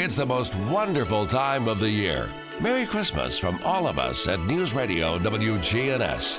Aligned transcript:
It's 0.00 0.14
the 0.14 0.24
most 0.24 0.54
wonderful 0.70 1.26
time 1.26 1.66
of 1.66 1.80
the 1.80 1.90
year. 1.90 2.28
Merry 2.62 2.86
Christmas 2.86 3.36
from 3.36 3.58
all 3.64 3.88
of 3.88 3.98
us 3.98 4.28
at 4.28 4.38
News 4.42 4.72
Radio 4.72 5.18
WGNS. 5.18 6.38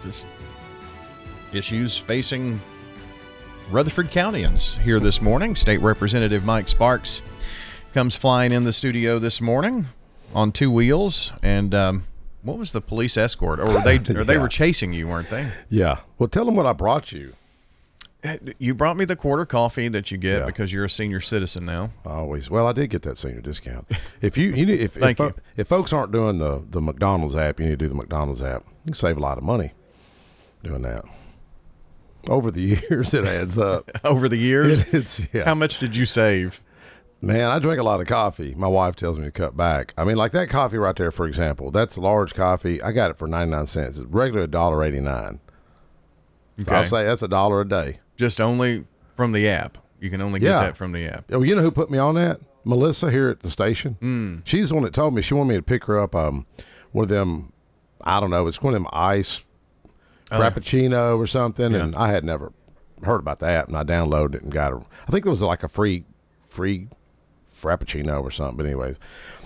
just 0.02 0.24
issues 1.52 1.96
facing 1.96 2.60
Rutherford 3.70 4.10
Countyans 4.10 4.78
here 4.78 5.00
this 5.00 5.22
morning. 5.22 5.54
State 5.54 5.80
Representative 5.80 6.44
Mike 6.44 6.68
Sparks 6.68 7.22
comes 7.92 8.16
flying 8.16 8.52
in 8.52 8.64
the 8.64 8.72
studio 8.72 9.18
this 9.18 9.40
morning 9.40 9.86
on 10.34 10.50
two 10.50 10.70
wheels, 10.70 11.32
and 11.42 11.74
um, 11.74 12.04
what 12.44 12.58
was 12.58 12.72
the 12.72 12.80
police 12.80 13.16
escort? 13.16 13.58
Or 13.58 13.66
they? 13.82 13.96
Or 14.16 14.22
they 14.24 14.38
were 14.38 14.48
chasing 14.48 14.92
you, 14.92 15.08
weren't 15.08 15.30
they? 15.30 15.50
Yeah. 15.68 15.98
Well, 16.18 16.28
tell 16.28 16.44
them 16.44 16.54
what 16.54 16.66
I 16.66 16.72
brought 16.72 17.10
you. 17.10 17.34
Eh, 18.22 18.38
you 18.58 18.74
brought 18.74 18.96
me 18.96 19.04
the 19.04 19.16
quarter 19.16 19.44
coffee 19.44 19.88
that 19.88 20.10
you 20.10 20.16
get 20.16 20.40
Yeah. 20.40 20.46
because 20.46 20.72
you're 20.72 20.84
a 20.86 20.90
senior 20.90 21.20
citizen 21.20 21.66
now. 21.66 21.90
Always. 22.06 22.48
Well, 22.48 22.66
I 22.66 22.72
did 22.72 22.88
get 22.90 23.02
that 23.02 23.18
senior 23.18 23.40
discount. 23.42 23.86
If 24.22 24.38
you, 24.38 24.52
you 24.54 24.64
need, 24.64 24.80
if 24.80 24.96
if, 24.96 25.18
you. 25.18 25.34
if 25.56 25.66
folks 25.68 25.92
aren't 25.92 26.12
doing 26.12 26.38
the 26.38 26.64
the 26.70 26.80
McDonald's 26.80 27.36
app, 27.36 27.58
you 27.60 27.66
need 27.66 27.72
to 27.72 27.76
do 27.84 27.88
the 27.88 27.94
McDonald's 27.94 28.40
app. 28.42 28.62
You 28.84 28.92
can 28.92 28.94
save 28.94 29.16
a 29.16 29.20
lot 29.20 29.36
of 29.36 29.44
money 29.44 29.72
doing 30.62 30.82
that. 30.82 31.04
Over 32.26 32.50
the 32.50 32.62
years, 32.88 33.12
it 33.12 33.26
adds 33.26 33.58
up. 33.58 33.90
Over 34.04 34.28
the 34.30 34.38
years, 34.38 34.80
It- 34.80 34.94
it's 34.94 35.20
yeah. 35.32 35.44
how 35.44 35.54
much 35.54 35.78
did 35.78 35.94
you 35.94 36.06
save? 36.06 36.60
Man, 37.26 37.50
I 37.50 37.58
drink 37.58 37.80
a 37.80 37.82
lot 37.84 38.00
of 38.00 38.06
coffee. 38.06 38.54
My 38.54 38.66
wife 38.68 38.96
tells 38.96 39.18
me 39.18 39.24
to 39.24 39.30
cut 39.30 39.56
back. 39.56 39.94
I 39.96 40.04
mean, 40.04 40.16
like 40.16 40.32
that 40.32 40.48
coffee 40.48 40.76
right 40.78 40.94
there, 40.94 41.10
for 41.10 41.26
example. 41.26 41.70
That's 41.70 41.96
a 41.96 42.00
large 42.00 42.34
coffee. 42.34 42.82
I 42.82 42.92
got 42.92 43.10
it 43.10 43.18
for 43.18 43.26
ninety 43.26 43.52
nine 43.52 43.66
cents. 43.66 43.98
It's 43.98 44.06
regular 44.08 44.46
dollar 44.46 44.84
eighty 44.84 45.00
nine. 45.00 45.40
So 46.64 46.74
I'll 46.74 46.84
say 46.84 47.04
that's 47.04 47.22
a 47.22 47.28
dollar 47.28 47.62
a 47.62 47.68
day. 47.68 48.00
Just 48.16 48.40
only 48.40 48.84
from 49.16 49.32
the 49.32 49.48
app. 49.48 49.78
You 50.00 50.10
can 50.10 50.20
only 50.20 50.38
get 50.38 50.48
Yeah. 50.50 50.60
that 50.60 50.76
from 50.76 50.92
the 50.92 51.06
app. 51.06 51.24
Oh, 51.32 51.42
you 51.42 51.54
know 51.54 51.62
who 51.62 51.70
put 51.70 51.90
me 51.90 51.98
on 51.98 52.14
that? 52.16 52.40
Melissa 52.64 53.10
here 53.10 53.28
at 53.28 53.40
the 53.40 53.50
station. 53.50 53.96
Mm. 54.00 54.42
She's 54.44 54.68
the 54.68 54.74
one 54.74 54.84
that 54.84 54.92
told 54.94 55.14
me 55.14 55.22
she 55.22 55.34
wanted 55.34 55.48
me 55.48 55.56
to 55.56 55.62
pick 55.62 55.84
her 55.84 55.98
up 55.98 56.14
um 56.14 56.46
one 56.92 57.04
of 57.04 57.08
them. 57.08 57.52
I 58.02 58.20
don't 58.20 58.30
know. 58.30 58.46
It's 58.46 58.60
one 58.62 58.74
of 58.74 58.80
them 58.82 58.88
ice 58.92 59.42
frappuccino 60.30 61.16
or 61.18 61.26
something, 61.26 61.74
and 61.74 61.94
I 61.94 62.08
had 62.08 62.24
never 62.24 62.52
heard 63.02 63.20
about 63.20 63.38
that, 63.40 63.68
and 63.68 63.76
I 63.76 63.82
downloaded 63.84 64.36
it 64.36 64.42
and 64.42 64.52
got 64.52 64.70
her. 64.72 64.80
I 65.06 65.10
think 65.10 65.24
it 65.26 65.30
was 65.30 65.42
like 65.42 65.62
a 65.62 65.68
free 65.68 66.04
free 66.46 66.88
frappuccino 67.64 68.22
or 68.22 68.30
something. 68.30 68.56
But 68.56 68.66
anyways, 68.66 68.98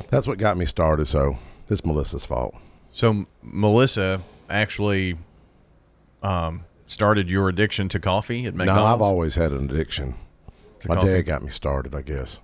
that's 0.08 0.27
what 0.27 0.38
got 0.38 0.56
me 0.56 0.66
started. 0.66 1.06
So 1.06 1.38
it's 1.70 1.84
Melissa's 1.84 2.25
fault. 2.25 2.55
So 2.92 3.27
Melissa 3.42 4.20
actually 4.50 5.16
um, 6.22 6.64
started 6.86 7.30
your 7.30 7.48
addiction 7.48 7.88
to 7.91 8.00
coffee 8.00 8.47
at 8.47 8.55
No, 8.55 8.58
McDonald's. 8.64 8.94
I've 8.94 9.02
always 9.02 9.34
had 9.36 9.52
an 9.52 9.70
addiction. 9.70 10.14
to 10.80 10.88
My 10.88 10.94
coffee? 10.97 11.08
dad 11.08 11.22
got 11.22 11.42
me 11.42 11.50
started, 11.50 11.94
I 11.94 12.03
guess. 12.03 12.41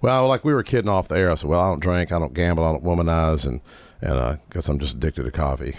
Well, 0.00 0.28
like 0.28 0.44
we 0.44 0.52
were 0.54 0.62
kidding 0.62 0.88
off 0.88 1.08
the 1.08 1.16
air. 1.16 1.30
I 1.30 1.34
said, 1.34 1.48
"Well, 1.48 1.60
I 1.60 1.68
don't 1.68 1.80
drink, 1.80 2.12
I 2.12 2.18
don't 2.18 2.34
gamble, 2.34 2.64
I 2.64 2.72
don't 2.72 2.84
womanize, 2.84 3.44
and 3.46 3.60
and 4.00 4.12
I 4.18 4.38
guess 4.52 4.68
I'm 4.68 4.78
just 4.78 4.94
addicted 4.96 5.24
to 5.24 5.30
coffee." 5.32 5.76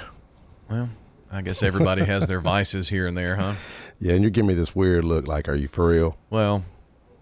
Well, 0.70 0.90
I 1.32 1.42
guess 1.42 1.62
everybody 1.64 2.04
has 2.04 2.28
their 2.28 2.42
vices 2.54 2.90
here 2.90 3.08
and 3.08 3.16
there, 3.18 3.36
huh? 3.38 3.54
Yeah, 4.00 4.14
and 4.14 4.24
you're 4.24 4.32
giving 4.32 4.48
me 4.48 4.54
this 4.56 4.76
weird 4.76 5.06
look, 5.06 5.28
like, 5.28 5.48
"Are 5.48 5.56
you 5.56 5.68
for 5.70 5.88
real?" 5.88 6.18
Well, 6.30 6.66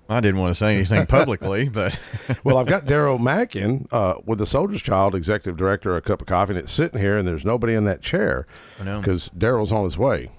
I 0.09 0.19
didn't 0.19 0.39
want 0.39 0.51
to 0.51 0.55
say 0.55 0.75
anything 0.75 1.05
publicly, 1.05 1.69
but 1.73 1.99
well, 2.43 2.57
I've 2.57 2.67
got 2.67 2.85
Daryl 2.85 3.19
Mackin 3.19 3.87
uh, 3.91 4.15
with 4.25 4.39
the 4.39 4.45
Soldier's 4.45 4.81
Child, 4.81 5.15
executive 5.15 5.57
director, 5.57 5.95
a 5.95 6.01
cup 6.01 6.21
of 6.21 6.27
coffee, 6.27 6.51
and 6.51 6.59
it's 6.59 6.71
sitting 6.71 6.99
here, 6.99 7.17
and 7.17 7.27
there's 7.27 7.45
nobody 7.45 7.73
in 7.73 7.85
that 7.85 8.01
chair 8.01 8.45
because 8.77 9.29
Daryl's 9.29 9.71
on 9.71 9.85
his 9.85 9.97
way. 9.97 10.29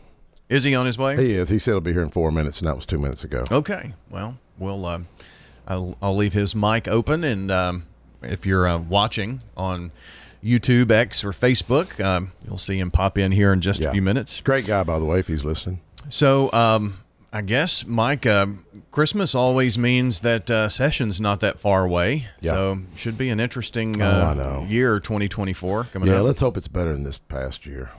is 0.48 0.64
he 0.64 0.74
on 0.74 0.86
his 0.86 0.98
way? 0.98 1.16
He 1.16 1.32
is. 1.34 1.48
He 1.48 1.58
said 1.58 1.72
he'll 1.72 1.80
be 1.80 1.92
here 1.92 2.02
in 2.02 2.10
four 2.10 2.30
minutes, 2.30 2.58
and 2.58 2.68
that 2.68 2.76
was 2.76 2.86
two 2.86 2.98
minutes 2.98 3.24
ago. 3.24 3.44
Okay. 3.50 3.94
Well, 4.10 4.36
we'll. 4.58 4.84
Um, 4.86 5.08
I'll, 5.66 5.96
I'll 6.02 6.16
leave 6.16 6.34
his 6.34 6.54
mic 6.54 6.86
open, 6.86 7.24
and 7.24 7.50
um, 7.50 7.86
if 8.22 8.44
you're 8.44 8.68
uh, 8.68 8.76
watching 8.78 9.40
on 9.56 9.92
YouTube, 10.44 10.90
X, 10.90 11.24
or 11.24 11.32
Facebook, 11.32 12.04
um, 12.04 12.32
you'll 12.46 12.58
see 12.58 12.78
him 12.78 12.90
pop 12.90 13.16
in 13.16 13.32
here 13.32 13.50
in 13.50 13.62
just 13.62 13.80
a 13.80 13.90
few 13.90 14.02
minutes. 14.02 14.42
Great 14.42 14.66
guy, 14.66 14.82
by 14.82 14.98
the 14.98 15.06
way, 15.06 15.20
if 15.20 15.26
he's 15.26 15.42
listening. 15.42 15.80
So, 16.10 16.52
um, 16.52 16.98
I 17.34 17.42
guess, 17.42 17.84
Mike, 17.84 18.26
uh, 18.26 18.46
Christmas 18.92 19.34
always 19.34 19.76
means 19.76 20.20
that 20.20 20.48
uh, 20.48 20.68
session's 20.68 21.20
not 21.20 21.40
that 21.40 21.58
far 21.58 21.84
away. 21.84 22.28
Yeah. 22.40 22.52
So, 22.52 22.78
should 22.94 23.18
be 23.18 23.28
an 23.30 23.40
interesting 23.40 24.00
Oh, 24.00 24.04
uh, 24.28 24.34
know. 24.34 24.66
year 24.68 25.00
2024 25.00 25.84
coming 25.92 26.08
Yeah, 26.08 26.20
up. 26.20 26.24
let's 26.26 26.38
hope 26.40 26.56
it's 26.56 26.68
better 26.68 26.92
than 26.92 27.02
this 27.02 27.18
past 27.18 27.66
year. 27.66 27.90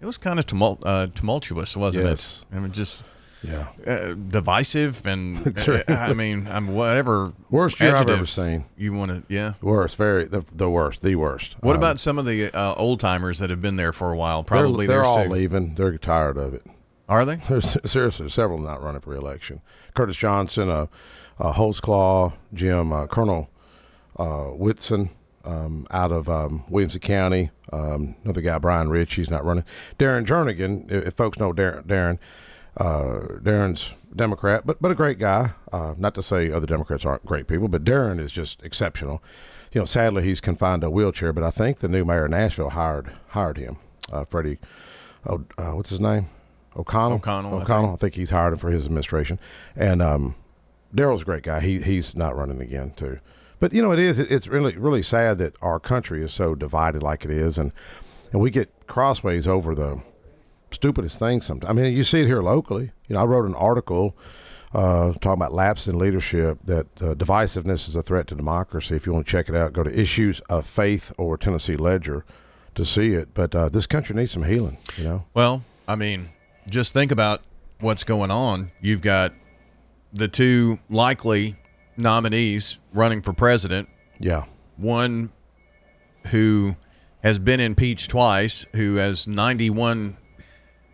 It 0.00 0.06
was 0.06 0.18
kind 0.18 0.40
of 0.40 0.46
tumult, 0.46 0.80
uh, 0.84 1.06
tumultuous, 1.14 1.76
wasn't 1.76 2.04
Yes. 2.06 2.42
it? 2.50 2.56
I 2.56 2.58
mean, 2.58 2.72
just 2.72 3.04
Yeah, 3.42 3.68
uh, 3.86 4.14
divisive 4.14 5.06
and 5.06 5.56
uh, 5.68 5.82
I 5.88 6.12
mean, 6.12 6.48
I'm 6.50 6.74
whatever 6.74 7.32
worst 7.48 7.78
year 7.80 7.94
I've 7.94 8.08
ever 8.10 8.26
seen. 8.26 8.64
You 8.76 8.92
want 8.92 9.12
to, 9.12 9.22
yeah. 9.32 9.52
Worst, 9.62 9.96
very 9.96 10.24
the, 10.24 10.42
the 10.52 10.68
worst, 10.68 11.02
the 11.02 11.14
worst. 11.14 11.54
What 11.60 11.76
Um, 11.76 11.80
about 11.80 12.00
some 12.00 12.18
of 12.18 12.26
the 12.26 12.50
uh, 12.52 12.74
old 12.74 12.98
timers 12.98 13.38
that 13.38 13.50
have 13.50 13.62
been 13.62 13.76
there 13.76 13.92
for 13.92 14.10
a 14.12 14.16
while? 14.16 14.42
They're, 14.42 14.58
Probably 14.58 14.86
they're 14.88 15.04
all 15.04 15.24
too. 15.24 15.30
leaving. 15.30 15.74
They're 15.76 15.96
tired 15.96 16.36
of 16.36 16.54
it. 16.54 16.66
Are 17.10 17.24
they? 17.24 17.36
There's 17.48 17.76
seriously 17.90 18.28
several 18.28 18.60
not 18.60 18.82
running 18.82 19.00
for 19.00 19.16
election. 19.16 19.62
Curtis 19.94 20.16
Johnson, 20.16 20.70
uh, 20.70 20.86
uh, 21.40 21.52
Holtzclaw, 21.52 22.34
Jim, 22.54 22.92
uh, 22.92 23.08
Colonel 23.08 23.50
uh, 24.16 24.44
Whitson 24.44 25.10
um, 25.44 25.88
out 25.90 26.12
of 26.12 26.28
um, 26.28 26.64
Williamson 26.68 27.00
County. 27.00 27.50
Um, 27.72 28.14
another 28.22 28.40
guy, 28.40 28.58
Brian 28.58 28.90
Rich, 28.90 29.16
he's 29.16 29.28
not 29.28 29.44
running. 29.44 29.64
Darren 29.98 30.24
Jernigan, 30.24 30.88
if, 30.90 31.08
if 31.08 31.14
folks 31.14 31.40
know 31.40 31.52
Darren, 31.52 31.84
Darren, 31.84 32.18
uh, 32.76 33.40
Darren's 33.40 33.90
Democrat, 34.14 34.64
but 34.64 34.80
but 34.80 34.92
a 34.92 34.94
great 34.94 35.18
guy. 35.18 35.54
Uh, 35.72 35.94
not 35.98 36.14
to 36.14 36.22
say 36.22 36.52
other 36.52 36.66
Democrats 36.66 37.04
aren't 37.04 37.26
great 37.26 37.48
people, 37.48 37.66
but 37.66 37.82
Darren 37.82 38.20
is 38.20 38.30
just 38.30 38.62
exceptional. 38.62 39.20
You 39.72 39.80
know, 39.80 39.84
sadly 39.84 40.22
he's 40.22 40.40
confined 40.40 40.82
to 40.82 40.86
a 40.86 40.90
wheelchair, 40.90 41.32
but 41.32 41.42
I 41.42 41.50
think 41.50 41.78
the 41.78 41.88
new 41.88 42.04
mayor 42.04 42.26
of 42.26 42.30
Nashville 42.30 42.70
hired 42.70 43.12
hired 43.30 43.58
him, 43.58 43.78
uh, 44.12 44.24
Freddie. 44.26 44.58
Oh, 45.26 45.44
uh, 45.58 45.72
what's 45.72 45.90
his 45.90 46.00
name? 46.00 46.28
O'Connell. 46.76 47.16
O'Connell, 47.18 47.58
I 47.58 47.62
O'Connell. 47.62 47.92
I 47.94 47.96
think. 47.96 48.14
he's 48.14 48.30
hired 48.30 48.52
him 48.52 48.58
for 48.58 48.70
his 48.70 48.84
administration, 48.86 49.38
and 49.76 50.00
um, 50.02 50.34
Daryl's 50.94 51.22
a 51.22 51.24
great 51.24 51.42
guy. 51.42 51.60
He 51.60 51.80
he's 51.82 52.14
not 52.14 52.36
running 52.36 52.60
again 52.60 52.92
too. 52.96 53.18
But 53.58 53.72
you 53.72 53.82
know, 53.82 53.92
it 53.92 53.98
is. 53.98 54.18
it- 54.18 54.30
It's 54.30 54.48
really 54.48 54.76
really 54.76 55.02
sad 55.02 55.38
that 55.38 55.54
our 55.62 55.78
country 55.80 56.22
is 56.22 56.32
so 56.32 56.54
divided 56.54 57.02
like 57.02 57.24
it 57.24 57.30
is, 57.30 57.58
and 57.58 57.72
and 58.32 58.40
we 58.40 58.50
get 58.50 58.70
crossways 58.86 59.46
over 59.46 59.74
the 59.74 60.00
stupidest 60.70 61.18
things. 61.18 61.46
Sometimes. 61.46 61.68
I 61.70 61.72
mean, 61.72 61.92
you 61.96 62.04
see 62.04 62.20
it 62.20 62.26
here 62.26 62.42
locally. 62.42 62.92
You 63.08 63.14
know, 63.14 63.20
I 63.22 63.24
wrote 63.24 63.44
an 63.48 63.54
article 63.56 64.16
uh, 64.72 65.12
talking 65.14 65.32
about 65.42 65.52
lapse 65.52 65.86
in 65.88 65.98
leadership. 65.98 66.58
That 66.64 66.86
uh, 67.02 67.14
divisiveness 67.14 67.88
is 67.88 67.96
a 67.96 68.02
threat 68.02 68.28
to 68.28 68.34
democracy. 68.36 68.94
If 68.94 69.06
you 69.06 69.12
want 69.12 69.26
to 69.26 69.30
check 69.30 69.48
it 69.48 69.56
out, 69.56 69.72
go 69.72 69.82
to 69.82 69.90
Issues 70.00 70.40
of 70.48 70.66
Faith 70.66 71.12
or 71.18 71.36
Tennessee 71.36 71.76
Ledger 71.76 72.24
to 72.76 72.84
see 72.84 73.14
it. 73.14 73.34
But 73.34 73.54
uh, 73.54 73.68
this 73.68 73.86
country 73.86 74.14
needs 74.14 74.30
some 74.32 74.44
healing. 74.44 74.78
You 74.96 75.04
know. 75.04 75.24
Well, 75.34 75.64
I 75.88 75.96
mean, 75.96 76.30
just 76.70 76.94
think 76.94 77.10
about 77.12 77.42
what's 77.80 78.04
going 78.04 78.30
on. 78.30 78.70
You've 78.80 79.02
got 79.02 79.32
the 80.12 80.28
two 80.28 80.78
likely 80.88 81.56
nominees 81.96 82.78
running 82.92 83.22
for 83.22 83.32
president. 83.32 83.88
Yeah. 84.18 84.44
One 84.76 85.30
who 86.28 86.76
has 87.22 87.38
been 87.38 87.60
impeached 87.60 88.10
twice, 88.10 88.64
who 88.74 88.96
has 88.96 89.26
91 89.26 90.16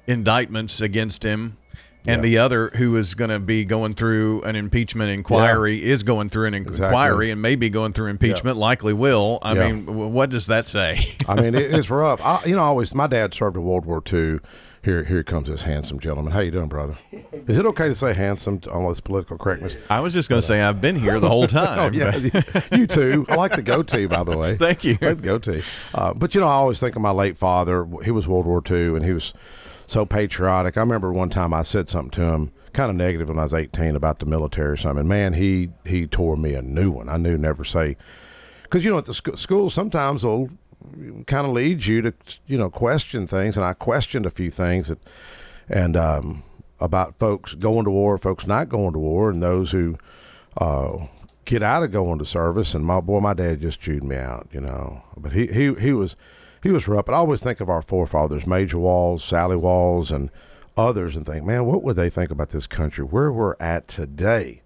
indictments 0.06 0.80
against 0.80 1.22
him, 1.22 1.56
and 2.08 2.18
Yeah. 2.18 2.22
the 2.22 2.38
other 2.38 2.70
who 2.76 2.96
is 2.96 3.14
going 3.14 3.30
to 3.30 3.40
be 3.40 3.64
going 3.64 3.94
through 3.94 4.42
an 4.42 4.54
impeachment 4.54 5.10
inquiry 5.10 5.82
is 5.82 6.04
going 6.04 6.30
through 6.30 6.46
an 6.46 6.54
inquiry 6.54 6.76
Exactly. 6.86 7.30
and 7.32 7.42
maybe 7.42 7.68
going 7.68 7.92
through 7.92 8.08
impeachment, 8.10 8.56
likely 8.56 8.92
will. 8.92 9.38
I 9.42 9.54
Yeah. 9.54 9.72
mean, 9.72 10.12
what 10.12 10.30
does 10.30 10.46
that 10.46 10.66
say? 10.66 11.14
I 11.28 11.40
mean, 11.40 11.54
it, 11.56 11.74
it's 11.74 11.90
rough. 11.90 12.20
I, 12.24 12.44
you 12.46 12.54
know, 12.54 12.62
I 12.62 12.66
always 12.66 12.94
my 12.94 13.08
dad 13.08 13.34
served 13.34 13.56
in 13.56 13.64
World 13.64 13.86
War 13.86 14.00
II 14.12 14.38
here 14.86 15.02
here 15.02 15.24
comes 15.24 15.48
this 15.48 15.62
handsome 15.62 15.98
gentleman. 15.98 16.32
How 16.32 16.38
you 16.38 16.52
doing, 16.52 16.68
brother? 16.68 16.94
Is 17.48 17.58
it 17.58 17.66
okay 17.66 17.88
to 17.88 17.94
say 17.94 18.14
handsome 18.14 18.60
on 18.70 18.84
all 18.84 18.88
this 18.88 19.00
political 19.00 19.36
correctness? 19.36 19.76
I 19.90 19.98
was 19.98 20.12
just 20.12 20.28
going 20.28 20.40
to 20.40 20.46
say 20.46 20.62
I've 20.62 20.80
been 20.80 20.94
here 20.96 21.18
the 21.18 21.28
whole 21.28 21.48
time. 21.48 21.78
oh 21.78 21.96
yeah, 21.96 22.16
you 22.70 22.86
too. 22.86 23.26
I 23.28 23.34
like 23.34 23.56
the 23.56 23.62
goatee, 23.62 24.06
by 24.06 24.22
the 24.22 24.38
way. 24.38 24.56
Thank 24.58 24.84
you. 24.84 24.96
I 25.02 25.06
like 25.06 25.16
the 25.16 25.22
goatee. 25.22 25.62
Uh, 25.92 26.14
but 26.14 26.34
you 26.34 26.40
know, 26.40 26.46
I 26.46 26.52
always 26.52 26.78
think 26.78 26.94
of 26.94 27.02
my 27.02 27.10
late 27.10 27.36
father. 27.36 27.86
He 28.04 28.12
was 28.12 28.28
World 28.28 28.46
War 28.46 28.62
II, 28.68 28.94
and 28.94 29.04
he 29.04 29.12
was 29.12 29.34
so 29.88 30.06
patriotic. 30.06 30.76
I 30.76 30.80
remember 30.80 31.12
one 31.12 31.30
time 31.30 31.52
I 31.52 31.64
said 31.64 31.88
something 31.88 32.12
to 32.12 32.22
him, 32.22 32.52
kind 32.72 32.88
of 32.88 32.96
negative 32.96 33.28
when 33.28 33.40
I 33.40 33.42
was 33.42 33.54
18 33.54 33.96
about 33.96 34.20
the 34.20 34.26
military 34.26 34.70
or 34.70 34.76
something. 34.76 35.00
And 35.00 35.08
man, 35.08 35.32
he 35.32 35.70
he 35.84 36.06
tore 36.06 36.36
me 36.36 36.54
a 36.54 36.62
new 36.62 36.92
one. 36.92 37.08
I 37.08 37.16
knew 37.16 37.36
never 37.36 37.64
say 37.64 37.96
because 38.62 38.84
you 38.84 38.92
know 38.92 38.98
at 38.98 39.06
the 39.06 39.14
sc- 39.14 39.36
school 39.36 39.68
sometimes 39.68 40.24
will 40.24 40.50
kind 41.26 41.46
of 41.46 41.52
leads 41.52 41.86
you 41.86 42.02
to 42.02 42.14
you 42.46 42.58
know 42.58 42.70
question 42.70 43.26
things, 43.26 43.56
and 43.56 43.66
I 43.66 43.72
questioned 43.72 44.26
a 44.26 44.30
few 44.30 44.50
things 44.50 44.88
that 44.88 44.98
and 45.68 45.96
um, 45.96 46.42
about 46.80 47.16
folks 47.16 47.54
going 47.54 47.84
to 47.84 47.90
war, 47.90 48.18
folks 48.18 48.46
not 48.46 48.68
going 48.68 48.92
to 48.92 48.98
war, 48.98 49.30
and 49.30 49.42
those 49.42 49.72
who 49.72 49.96
uh, 50.58 51.06
get 51.44 51.62
out 51.62 51.82
of 51.82 51.92
going 51.92 52.18
to 52.18 52.24
service. 52.24 52.74
And 52.74 52.84
my 52.84 53.00
boy, 53.00 53.20
my 53.20 53.34
dad 53.34 53.60
just 53.60 53.80
chewed 53.80 54.04
me 54.04 54.16
out, 54.16 54.48
you 54.52 54.60
know. 54.60 55.02
But 55.16 55.32
he 55.32 55.46
he 55.46 55.74
he 55.74 55.92
was 55.92 56.16
he 56.62 56.70
was 56.70 56.88
rough. 56.88 57.06
But 57.06 57.14
I 57.14 57.18
always 57.18 57.42
think 57.42 57.60
of 57.60 57.70
our 57.70 57.82
forefathers, 57.82 58.46
Major 58.46 58.78
Walls, 58.78 59.24
Sally 59.24 59.56
Walls, 59.56 60.10
and 60.10 60.30
others, 60.76 61.16
and 61.16 61.24
think, 61.24 61.44
man, 61.44 61.64
what 61.64 61.82
would 61.82 61.96
they 61.96 62.10
think 62.10 62.30
about 62.30 62.50
this 62.50 62.66
country, 62.66 63.04
where 63.04 63.32
we're 63.32 63.56
at 63.58 63.88
today? 63.88 64.62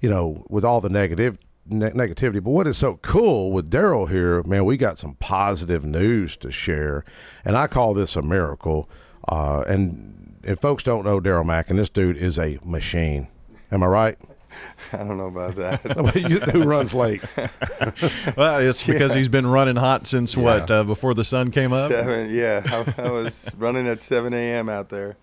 You 0.00 0.10
know, 0.10 0.44
with 0.48 0.64
all 0.64 0.80
the 0.80 0.88
negative 0.88 1.38
ne- 1.66 1.90
negativity. 1.90 2.42
But 2.42 2.50
what 2.50 2.66
is 2.66 2.76
so 2.76 2.98
cool 3.02 3.52
with 3.52 3.70
Daryl 3.70 4.08
here, 4.08 4.42
man, 4.44 4.64
we 4.64 4.76
got 4.76 4.98
some 4.98 5.14
positive 5.14 5.84
news 5.84 6.36
to 6.36 6.50
share, 6.50 7.04
and 7.44 7.56
I 7.56 7.66
call 7.66 7.94
this 7.94 8.16
a 8.16 8.22
miracle. 8.22 8.88
Uh, 9.28 9.62
and 9.66 10.36
if 10.42 10.58
folks 10.58 10.82
don't 10.82 11.04
know 11.04 11.20
Daryl 11.20 11.44
Mack, 11.44 11.70
and 11.70 11.78
this 11.78 11.88
dude 11.88 12.16
is 12.16 12.38
a 12.38 12.58
machine. 12.64 13.28
Am 13.70 13.82
I 13.82 13.86
right? 13.86 14.18
I 14.92 14.98
don't 14.98 15.16
know 15.16 15.28
about 15.28 15.56
that. 15.56 15.80
Who 16.52 16.62
runs 16.64 16.92
late? 16.92 17.22
well, 18.36 18.58
it's 18.58 18.82
because 18.82 19.12
yeah. 19.12 19.18
he's 19.18 19.28
been 19.28 19.46
running 19.46 19.76
hot 19.76 20.06
since 20.06 20.36
yeah. 20.36 20.42
what 20.42 20.70
uh, 20.70 20.84
before 20.84 21.14
the 21.14 21.24
sun 21.24 21.50
came 21.50 21.72
up. 21.72 21.90
Seven, 21.90 22.30
yeah, 22.30 22.62
I, 22.66 23.02
I 23.02 23.10
was 23.10 23.50
running 23.56 23.88
at 23.88 24.02
7 24.02 24.32
a.m. 24.32 24.68
out 24.68 24.88
there. 24.88 25.16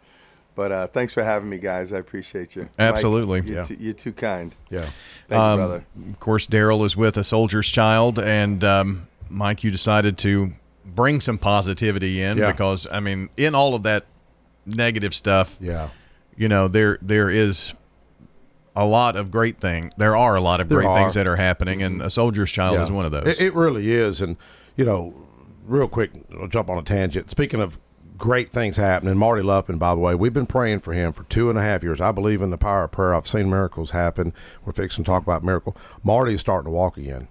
But 0.59 0.73
uh, 0.73 0.87
thanks 0.87 1.13
for 1.13 1.23
having 1.23 1.49
me, 1.49 1.57
guys. 1.57 1.93
I 1.93 1.99
appreciate 1.99 2.53
you. 2.53 2.67
Absolutely. 2.77 3.39
Mike, 3.39 3.49
you're, 3.49 3.57
yeah. 3.59 3.63
too, 3.63 3.77
you're, 3.79 3.93
too, 3.93 4.11
kind. 4.11 4.53
Yeah. 4.69 4.89
Thank 5.29 5.39
um, 5.39 5.51
you, 5.51 5.65
brother. 5.65 5.85
Of 6.09 6.19
course, 6.19 6.47
Daryl 6.47 6.85
is 6.85 6.97
with 6.97 7.15
a 7.15 7.23
soldier's 7.23 7.69
child, 7.69 8.19
and 8.19 8.61
um, 8.65 9.07
Mike, 9.29 9.63
you 9.63 9.71
decided 9.71 10.17
to 10.17 10.51
bring 10.83 11.21
some 11.21 11.37
positivity 11.37 12.21
in 12.21 12.39
yeah. 12.39 12.51
because 12.51 12.85
I 12.91 12.99
mean, 12.99 13.29
in 13.37 13.55
all 13.55 13.73
of 13.73 13.83
that 13.83 14.05
negative 14.65 15.15
stuff, 15.15 15.55
yeah, 15.61 15.91
you 16.35 16.49
know, 16.49 16.67
there 16.67 16.97
there 17.01 17.29
is 17.29 17.73
a 18.75 18.85
lot 18.85 19.15
of 19.15 19.31
great 19.31 19.61
thing. 19.61 19.93
There 19.95 20.17
are 20.17 20.35
a 20.35 20.41
lot 20.41 20.59
of 20.59 20.67
there 20.67 20.79
great 20.79 20.89
are. 20.89 20.99
things 20.99 21.13
that 21.13 21.25
are 21.25 21.37
happening, 21.37 21.81
and 21.83 22.01
a 22.01 22.09
soldier's 22.09 22.51
child 22.51 22.75
yeah. 22.75 22.83
is 22.83 22.91
one 22.91 23.05
of 23.05 23.13
those. 23.13 23.27
It, 23.27 23.39
it 23.39 23.53
really 23.53 23.93
is, 23.93 24.19
and 24.19 24.35
you 24.75 24.83
know, 24.83 25.13
real 25.65 25.87
quick, 25.87 26.11
I'll 26.37 26.49
jump 26.49 26.69
on 26.69 26.77
a 26.77 26.83
tangent. 26.83 27.29
Speaking 27.29 27.61
of 27.61 27.79
great 28.19 28.51
things 28.51 28.77
happening. 28.77 29.17
Marty 29.17 29.41
Luffin, 29.41 29.79
by 29.79 29.95
the 29.95 30.01
way, 30.01 30.13
we've 30.13 30.33
been 30.33 30.45
praying 30.45 30.81
for 30.81 30.93
him 30.93 31.11
for 31.13 31.23
two 31.23 31.49
and 31.49 31.57
a 31.57 31.61
half 31.63 31.81
years. 31.81 31.99
I 31.99 32.11
believe 32.11 32.41
in 32.41 32.51
the 32.51 32.57
power 32.57 32.83
of 32.83 32.91
prayer. 32.91 33.15
I've 33.15 33.27
seen 33.27 33.49
miracles 33.49 33.91
happen. 33.91 34.33
We're 34.63 34.73
fixing 34.73 35.03
to 35.05 35.09
talk 35.09 35.23
about 35.23 35.43
miracle. 35.43 35.75
Marty's 36.03 36.41
starting 36.41 36.65
to 36.65 36.71
walk 36.71 36.97
again. 36.97 37.29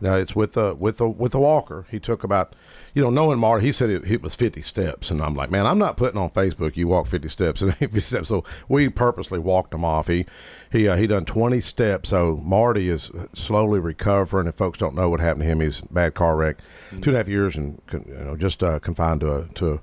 Now 0.00 0.14
it's 0.16 0.36
with 0.36 0.52
the 0.52 0.74
with 0.74 0.98
the 0.98 1.08
with 1.08 1.32
the 1.32 1.38
walker. 1.38 1.86
He 1.90 1.98
took 1.98 2.22
about, 2.22 2.54
you 2.94 3.02
know, 3.02 3.08
knowing 3.08 3.38
Marty, 3.38 3.64
he 3.64 3.72
said 3.72 3.88
it, 3.88 4.04
it 4.10 4.22
was 4.22 4.34
fifty 4.34 4.60
steps, 4.60 5.10
and 5.10 5.22
I'm 5.22 5.34
like, 5.34 5.50
man, 5.50 5.66
I'm 5.66 5.78
not 5.78 5.96
putting 5.96 6.20
on 6.20 6.30
Facebook. 6.30 6.76
You 6.76 6.88
walk 6.88 7.06
fifty 7.06 7.28
steps 7.28 7.62
and 7.62 7.74
fifty 7.74 8.00
steps. 8.00 8.28
So 8.28 8.44
we 8.68 8.88
purposely 8.88 9.38
walked 9.38 9.72
him 9.72 9.84
off. 9.84 10.08
He 10.08 10.26
he 10.70 10.86
uh, 10.86 10.96
he 10.96 11.06
done 11.06 11.24
twenty 11.24 11.60
steps. 11.60 12.10
So 12.10 12.36
Marty 12.42 12.88
is 12.88 13.10
slowly 13.34 13.80
recovering. 13.80 14.46
If 14.46 14.56
folks 14.56 14.78
don't 14.78 14.94
know 14.94 15.08
what 15.08 15.20
happened 15.20 15.42
to 15.42 15.48
him, 15.48 15.60
he's 15.60 15.80
bad 15.82 16.14
car 16.14 16.36
wreck, 16.36 16.58
mm-hmm. 16.58 17.00
two 17.00 17.10
and 17.10 17.16
a 17.16 17.18
half 17.18 17.28
years, 17.28 17.56
and 17.56 17.80
you 17.92 18.04
know 18.06 18.36
just 18.36 18.62
uh, 18.62 18.78
confined 18.78 19.20
to 19.20 19.36
a 19.36 19.44
to. 19.54 19.74
A, 19.74 19.80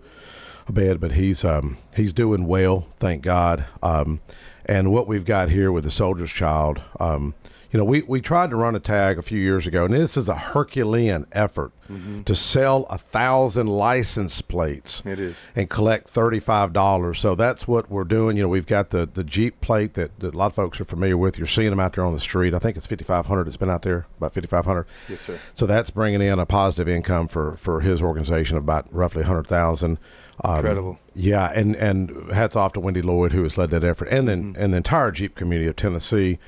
a 0.66 0.72
bed, 0.72 1.00
but 1.02 1.12
he's 1.12 1.44
um, 1.44 1.78
he's 1.94 2.14
doing 2.14 2.46
well, 2.46 2.88
thank 2.98 3.22
God. 3.22 3.66
Um, 3.82 4.22
and 4.66 4.92
what 4.92 5.08
we've 5.08 5.26
got 5.26 5.50
here 5.50 5.72
with 5.72 5.84
the 5.84 5.92
soldier's 5.92 6.32
child, 6.32 6.82
um, 7.00 7.34
you 7.74 7.80
know, 7.80 7.86
we, 7.86 8.04
we 8.04 8.22
tried 8.22 8.52
to 8.52 8.56
run 8.56 8.76
a 8.76 8.80
tag 8.80 9.18
a 9.18 9.24
few 9.24 9.40
years 9.40 9.66
ago, 9.66 9.86
and 9.86 9.94
this 9.96 10.16
is 10.16 10.30
a 10.30 10.36
Herculean 10.36 11.26
effort 11.32 11.72
mm-hmm. 11.90 12.22
to 12.22 12.36
sell 12.36 12.86
a 12.88 13.00
thousand 13.00 13.66
license 13.66 14.44
plates. 14.44 15.02
It 15.04 15.18
is. 15.18 15.48
And 15.56 15.68
collect 15.72 16.14
$35. 16.14 17.18
So 17.18 17.34
that's 17.34 17.68
what 17.68 17.90
we're 17.90 18.04
doing. 18.04 18.38
You 18.38 18.44
know, 18.44 18.50
we've 18.50 18.68
got 18.68 18.92
the, 18.92 19.10
the 19.12 19.24
Jeep 19.24 19.60
plate 19.60 19.96
that, 19.96 20.20
that 20.20 20.36
a 20.36 20.38
lot 20.38 20.48
of 20.48 20.54
folks 20.54 20.80
are 20.80 20.86
familiar 20.86 21.18
with. 21.18 21.40
You're 21.40 21.48
seeing 21.48 21.72
them 21.72 21.80
out 21.80 21.94
there 21.94 22.06
on 22.06 22.14
the 22.14 22.20
street. 22.20 22.54
I 22.54 22.60
think 22.60 22.78
it's 22.78 22.86
5,500. 22.86 23.48
It's 23.48 23.58
been 23.58 23.72
out 23.72 23.82
there, 23.82 24.06
about 24.18 24.36
5,500. 24.36 24.86
Yes, 25.10 25.22
sir. 25.22 25.40
So 25.56 25.66
that's 25.66 25.90
bringing 25.90 26.22
in 26.22 26.38
a 26.38 26.46
positive 26.46 26.88
income 26.88 27.28
for, 27.28 27.56
for 27.58 27.82
his 27.82 28.04
organization 28.04 28.56
of 28.56 28.64
about 28.64 28.88
roughly 28.94 29.24
100000 29.24 29.98
um, 30.44 30.58
Incredible. 30.58 31.00
Yeah, 31.16 31.52
and, 31.54 31.76
and 31.76 32.32
hats 32.32 32.56
off 32.56 32.74
to 32.74 32.80
Wendy 32.80 33.02
Lloyd, 33.02 33.34
who 33.34 33.44
has 33.44 33.58
led 33.58 33.70
that 33.70 33.84
effort, 33.84 34.08
and 34.10 34.28
then 34.28 34.54
mm-hmm. 34.54 34.62
and 34.62 34.74
the 34.74 34.78
entire 34.78 35.12
Jeep 35.12 35.36
community 35.36 35.70
of 35.70 35.76
Tennessee. 35.76 36.40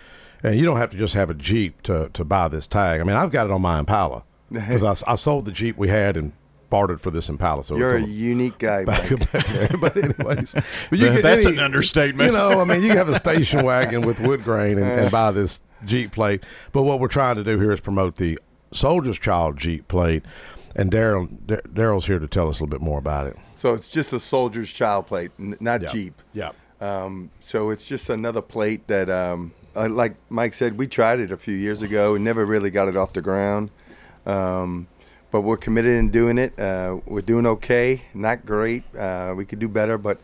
And 0.44 0.60
you 0.60 0.66
don't 0.66 0.78
have 0.78 0.92
to 0.92 0.98
just 0.98 1.16
have 1.16 1.30
a 1.30 1.34
Jeep 1.34 1.82
to, 1.84 2.10
to 2.14 2.24
buy 2.24 2.48
this 2.48 2.68
tag. 2.68 3.02
I 3.02 3.04
mean, 3.04 3.16
I've 3.16 3.32
got 3.32 3.48
it 3.48 3.52
on 3.52 3.62
my 3.62 3.80
Impala 3.80 4.24
because 4.52 4.84
I, 4.84 5.12
I 5.12 5.16
sold 5.16 5.46
the 5.46 5.52
Jeep 5.52 5.78
we 5.78 5.88
had 5.88 6.18
and 6.18 6.34
bartered 6.70 7.02
for 7.02 7.12
this 7.12 7.30
Impala. 7.30 7.64
So 7.64 7.78
you're 7.78 7.98
a, 7.98 8.04
a 8.04 8.06
unique 8.06 8.58
guy, 8.58 8.86
back, 8.86 9.10
back 9.32 9.48
there. 9.48 9.70
But 9.80 9.98
anyways, 9.98 10.54
but 10.90 11.00
you 11.00 11.22
that's 11.22 11.46
any, 11.46 11.58
an 11.58 11.64
understatement. 11.64 12.32
You 12.32 12.38
know, 12.38 12.60
I 12.60 12.64
mean, 12.64 12.84
you 12.84 12.92
have 12.92 13.10
a 13.10 13.16
station 13.16 13.64
wagon 13.64 14.06
with 14.06 14.20
wood 14.20 14.44
grain 14.44 14.78
and, 14.78 14.88
and 14.88 15.12
buy 15.12 15.32
this 15.32 15.62
Jeep 15.86 16.12
plate. 16.12 16.44
But 16.72 16.84
what 16.84 17.00
we're 17.00 17.08
trying 17.08 17.36
to 17.36 17.44
do 17.44 17.60
here 17.60 17.72
is 17.72 17.80
promote 17.80 18.18
the 18.18 18.40
Soldier's 18.72 19.20
Child 19.20 19.58
Jeep 19.58 19.88
plate. 19.88 20.24
And 20.76 20.92
Daryl 20.92 21.30
Daryl's 21.46 22.06
here 22.06 22.20
to 22.20 22.28
tell 22.28 22.50
us 22.50 22.60
a 22.60 22.64
little 22.64 22.78
bit 22.78 22.82
more 22.82 23.00
about 23.00 23.28
it. 23.28 23.38
So 23.56 23.74
it's 23.74 23.88
just 23.88 24.12
a 24.12 24.20
Soldier's 24.20 24.72
Child 24.72 25.08
plate, 25.08 25.32
not 25.38 25.82
yeah. 25.82 25.92
Jeep. 25.92 26.22
Yeah. 26.34 26.52
Um, 26.82 27.32
so 27.40 27.70
it's 27.70 27.88
just 27.88 28.10
another 28.10 28.42
plate 28.42 28.88
that 28.88 29.10
um, 29.10 29.54
uh, 29.76 29.88
like 29.90 30.16
Mike 30.30 30.54
said, 30.54 30.78
we 30.78 30.88
tried 30.88 31.20
it 31.20 31.32
a 31.32 31.38
few 31.38 31.56
years 31.56 31.82
ago 31.82 32.16
and 32.16 32.24
never 32.24 32.46
really 32.46 32.70
got 32.70 32.88
it 32.88 32.98
off 32.98 33.14
the 33.14 33.22
ground. 33.22 33.70
Um, 34.26 34.88
but 35.32 35.42
we're 35.42 35.58
committed 35.58 35.98
in 35.98 36.10
doing 36.10 36.38
it. 36.38 36.58
Uh, 36.60 37.00
we're 37.06 37.22
doing 37.22 37.46
okay, 37.46 38.02
not 38.14 38.46
great. 38.46 38.84
Uh, 38.96 39.34
we 39.36 39.46
could 39.46 39.60
do 39.60 39.68
better, 39.68 39.98
but 39.98 40.18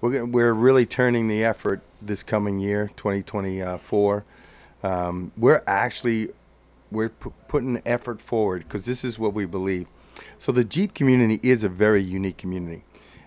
we're 0.00 0.24
we're 0.24 0.52
really 0.52 0.86
turning 0.86 1.28
the 1.28 1.44
effort 1.44 1.82
this 2.00 2.22
coming 2.22 2.60
year, 2.60 2.90
2024. 2.96 4.24
Um, 4.82 5.32
we're 5.36 5.62
actually 5.66 6.30
we're 6.90 7.08
p- 7.10 7.30
putting 7.48 7.80
effort 7.84 8.20
forward 8.20 8.62
because 8.62 8.84
this 8.86 9.04
is 9.04 9.18
what 9.18 9.34
we 9.34 9.44
believe. 9.44 9.86
So 10.38 10.52
the 10.52 10.64
Jeep 10.64 10.94
community 10.94 11.40
is 11.42 11.64
a 11.64 11.68
very 11.68 12.02
unique 12.02 12.36
community, 12.36 12.84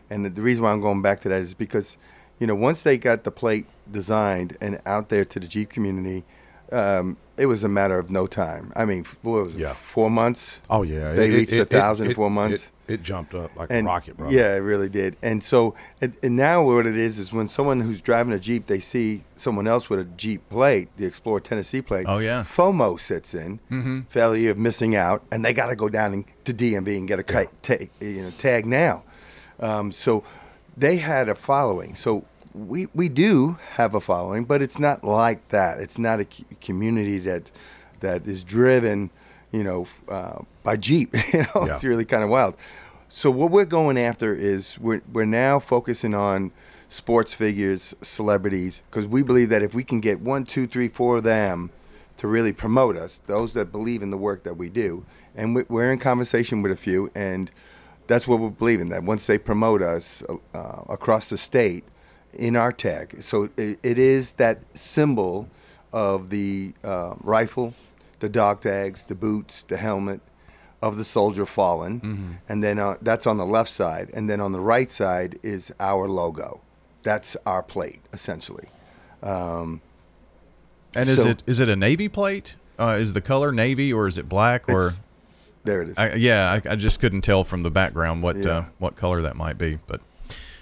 and 0.10 0.26
the, 0.26 0.30
the 0.30 0.42
reason 0.42 0.64
why 0.64 0.72
I'm 0.72 0.82
going 0.82 1.02
back 1.02 1.20
to 1.22 1.30
that 1.30 1.40
is 1.40 1.54
because 1.54 1.98
you 2.40 2.48
know, 2.48 2.56
once 2.56 2.84
they 2.84 2.98
got 2.98 3.24
the 3.24 3.32
plate 3.32 3.66
designed 3.92 4.58
and 4.62 4.80
out 4.86 5.10
there 5.10 5.26
to 5.26 5.40
the 5.40 5.48
Jeep 5.48 5.70
community, 5.70 6.24
um, 6.72 7.18
it 7.38 7.48
was 7.48 7.64
a 7.64 7.70
matter 7.70 7.98
of 7.98 8.12
no 8.12 8.28
time. 8.28 8.72
I 8.76 8.86
mean, 8.86 9.06
what 9.22 9.46
was 9.46 9.56
it, 9.56 9.62
yeah. 9.62 9.74
four 9.74 10.10
months? 10.10 10.62
Oh 10.70 10.84
yeah, 10.84 11.14
they 11.14 11.30
it, 11.30 11.34
reached 11.34 11.54
it, 11.54 11.60
a 11.62 11.66
thousand 11.66 12.08
it, 12.08 12.10
in 12.10 12.16
four 12.16 12.30
months. 12.30 12.72
It, 12.88 13.04
jumped 13.04 13.34
up 13.34 13.56
like 13.56 13.70
and, 13.72 13.86
a 13.86 13.90
rocket, 13.90 14.18
bro. 14.18 14.30
Yeah, 14.30 14.56
it 14.56 14.60
really 14.60 14.90
did. 14.90 15.16
And 15.22 15.44
so, 15.44 15.76
and, 16.02 16.16
and, 16.24 16.36
now 16.36 16.64
what 16.64 16.86
it 16.86 16.98
is 16.98 17.20
is 17.20 17.34
when 17.34 17.48
someone 17.48 17.82
who's 17.82 18.02
driving 18.02 18.34
a 18.34 18.40
Jeep, 18.40 18.68
they 18.68 18.80
see 18.80 19.24
someone 19.36 19.68
else 19.68 19.90
with 19.90 20.00
a 20.00 20.06
Jeep 20.06 20.48
plate, 20.50 20.90
the 20.98 21.06
Explorer 21.06 21.40
Tennessee 21.40 21.82
plate. 21.82 22.06
Oh 22.08 22.20
yeah, 22.20 22.44
FOMO 22.44 23.00
sets 23.00 23.34
in, 23.34 23.60
mm-hmm. 23.72 24.02
failure 24.02 24.52
of 24.52 24.58
missing 24.58 24.96
out, 24.96 25.24
and 25.32 25.44
they 25.44 25.54
got 25.54 25.68
to 25.68 25.76
go 25.76 25.90
down 25.90 26.26
to 26.46 26.54
DMV 26.54 26.98
and 26.98 27.08
get 27.08 27.20
a 27.20 27.26
yeah. 27.28 27.46
tag, 27.62 27.90
you 28.00 28.24
know, 28.24 28.30
tag 28.32 28.66
now. 28.66 29.04
Um, 29.60 29.92
so 29.92 30.24
they 30.76 30.98
had 30.98 31.30
a 31.30 31.36
following. 31.36 31.96
So 31.96 32.26
we 32.54 32.88
we 32.94 33.10
do 33.10 33.58
have 33.72 33.94
a 33.94 34.02
following, 34.02 34.46
but 34.46 34.62
it's 34.62 34.80
not 34.80 35.04
like 35.04 35.48
that. 35.50 35.80
It's 35.80 35.98
not 35.98 36.20
a 36.20 36.26
community 36.62 37.20
that 37.20 37.52
that 38.00 38.28
is 38.28 38.44
driven, 38.44 39.10
you 39.52 39.64
know, 39.64 39.88
uh, 40.10 40.40
by 40.64 40.78
Jeep. 40.78 41.16
you 41.34 41.40
know, 41.40 41.66
yeah. 41.66 41.74
it's 41.74 41.84
really 41.84 42.06
kind 42.06 42.24
of 42.24 42.30
wild. 42.30 42.56
So 43.10 43.32
what 43.32 43.52
we're 43.52 43.66
going 43.66 43.98
after 43.98 44.34
is 44.34 44.78
we're 44.80 45.02
we're 45.12 45.26
now 45.26 45.60
focusing 45.60 46.14
on 46.14 46.52
sports 46.90 47.34
figures, 47.34 47.96
celebrities, 48.02 48.82
because 48.90 49.08
we 49.08 49.24
believe 49.24 49.50
that 49.50 49.62
if 49.62 49.74
we 49.74 49.84
can 49.84 50.00
get 50.00 50.20
one, 50.22 50.44
two, 50.46 50.68
three, 50.68 50.88
four 50.88 51.18
of 51.18 51.24
them 51.24 51.70
to 52.18 52.28
really 52.28 52.54
promote 52.54 52.98
us, 52.98 53.22
those 53.28 53.54
that 53.54 53.72
believe 53.72 54.02
in 54.02 54.10
the 54.10 54.18
work 54.18 54.44
that 54.44 54.58
we 54.58 54.70
do, 54.70 55.06
and 55.36 55.56
we're 55.70 55.92
in 55.92 56.00
conversation 56.00 56.62
with 56.62 56.72
a 56.72 56.76
few, 56.76 57.12
and 57.14 57.52
that's 58.08 58.28
what 58.28 58.40
we're 58.40 58.50
believing 58.50 58.90
that 58.90 59.04
once 59.04 59.28
they 59.28 59.38
promote 59.38 59.82
us 59.82 60.24
uh, 60.54 60.82
across 60.90 61.30
the 61.30 61.38
state 61.38 61.84
in 62.34 62.56
our 62.56 62.72
tag. 62.72 63.22
So 63.22 63.50
it, 63.58 63.80
it 63.84 63.98
is 63.98 64.34
that 64.34 64.60
symbol 64.74 65.50
of 65.94 66.30
the 66.30 66.74
uh, 66.84 67.16
rifle, 67.22 67.74
the 68.20 68.30
dog 68.30 68.62
tags, 68.62 69.04
the 69.04 69.16
boots, 69.16 69.64
the 69.64 69.78
helmet, 69.78 70.22
of 70.82 70.98
the 70.98 71.04
soldier 71.06 71.46
fallen, 71.46 72.00
Mm-hmm. 72.00 72.32
and 72.50 72.64
then 72.64 72.78
uh, 72.80 72.96
that's 73.02 73.26
on 73.26 73.38
the 73.38 73.46
left 73.46 73.70
side, 73.72 74.12
and 74.14 74.30
then 74.30 74.40
on 74.40 74.52
the 74.52 74.60
right 74.60 74.90
side 74.90 75.40
is 75.44 75.72
our 75.80 76.08
logo. 76.08 76.62
That's 77.04 77.36
our 77.46 77.64
plate 77.64 78.02
essentially. 78.14 78.68
And 79.22 79.82
is 80.96 81.16
So- 81.16 81.30
it 81.30 81.44
is 81.46 81.60
it 81.60 81.70
a 81.70 81.76
navy 81.76 82.08
plate? 82.10 82.56
Uh, 82.80 82.98
is 83.00 83.14
the 83.14 83.22
color 83.22 83.52
navy 83.52 83.92
or 83.92 84.08
is 84.08 84.18
it 84.18 84.30
black 84.30 84.70
or? 84.70 84.92
There 85.64 85.82
it 85.82 85.90
is. 85.90 85.98
I, 85.98 86.14
yeah, 86.14 86.60
I, 86.66 86.74
I 86.74 86.76
just 86.76 87.00
couldn't 87.02 87.22
tell 87.22 87.44
from 87.44 87.64
the 87.64 87.72
background 87.72 88.24
what 88.24 88.38
uh, 88.46 88.66
what 88.78 88.96
color 88.96 89.22
that 89.24 89.36
might 89.36 89.58
be, 89.58 89.80
but 89.88 90.00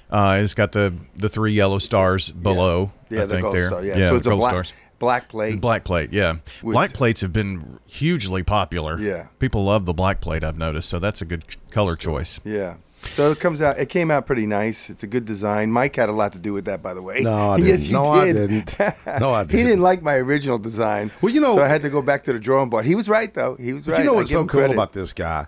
uh, 0.10 0.40
it's 0.42 0.54
got 0.54 0.72
the 0.72 0.96
the 1.16 1.30
three 1.30 1.54
yellow 1.54 1.78
stars 1.80 2.32
below. 2.32 2.92
yeah, 3.10 3.24
I 3.24 3.26
the 3.26 3.34
think 3.34 3.42
gold 3.44 3.56
there. 3.56 3.68
star. 3.68 3.84
Yeah, 3.84 4.10
so 4.10 4.16
it's 4.16 4.28
a 4.28 4.32
black 4.36 4.52
stars. 4.52 4.74
Black 5.00 5.28
plate. 5.30 5.60
Black 5.62 5.84
plate, 5.84 6.12
yeah. 6.14 6.38
With- 6.64 6.74
black 6.74 6.94
plates 6.94 7.22
have 7.22 7.34
been 7.34 7.80
hugely 7.86 8.44
popular. 8.44 9.00
Yeah. 9.00 9.28
people 9.40 9.64
love 9.66 9.86
the 9.86 9.94
black 9.94 10.22
plate. 10.22 10.44
I've 10.44 10.58
noticed, 10.58 10.90
so 10.90 11.00
that's 11.00 11.22
a 11.22 11.26
good 11.26 11.48
ch- 11.48 11.58
color 11.72 11.96
choice. 11.96 12.40
Yeah. 12.44 12.76
So 13.12 13.30
it 13.30 13.40
comes 13.40 13.62
out. 13.62 13.78
It 13.78 13.90
came 13.90 14.10
out 14.10 14.26
pretty 14.26 14.48
nice. 14.48 14.90
It's 14.90 15.04
a 15.04 15.08
good 15.08 15.26
design. 15.26 15.72
Mike 15.72 15.96
had 15.96 16.10
a 16.10 16.12
lot 16.12 16.34
to 16.34 16.40
do 16.40 16.54
with 16.54 16.66
that, 16.66 16.82
by 16.82 16.96
the 16.96 17.04
way. 17.04 17.22
No, 17.22 17.52
I 17.52 17.58
didn't. 17.62 17.86
you 17.86 17.94
No, 17.94 18.04
I 18.06 18.26
did. 18.32 18.36
didn't. 18.50 18.76
No, 19.20 19.32
I 19.32 19.42
he 19.44 19.48
didn't. 19.48 19.58
he 19.60 19.64
didn't 19.64 19.82
like 19.84 20.02
my 20.02 20.16
original 20.16 20.58
design. 20.58 21.12
Well, 21.22 21.32
you 21.32 21.40
know- 21.40 21.56
so 21.56 21.64
I 21.64 21.68
had 21.68 21.84
to 21.84 21.90
go 21.92 22.02
back 22.02 22.24
to 22.24 22.34
the 22.34 22.40
drawing 22.40 22.70
board. 22.72 22.86
He 22.86 22.96
was 22.96 23.08
right, 23.08 23.32
though. 23.32 23.56
He 23.60 23.74
was 23.74 23.88
right. 23.88 24.00
you 24.00 24.06
know 24.06 24.14
I 24.14 24.16
what's 24.16 24.30
give 24.32 24.38
so 24.38 24.46
cool 24.48 24.60
credit. 24.62 24.74
about 24.74 24.94
this 24.94 25.14
guy? 25.14 25.46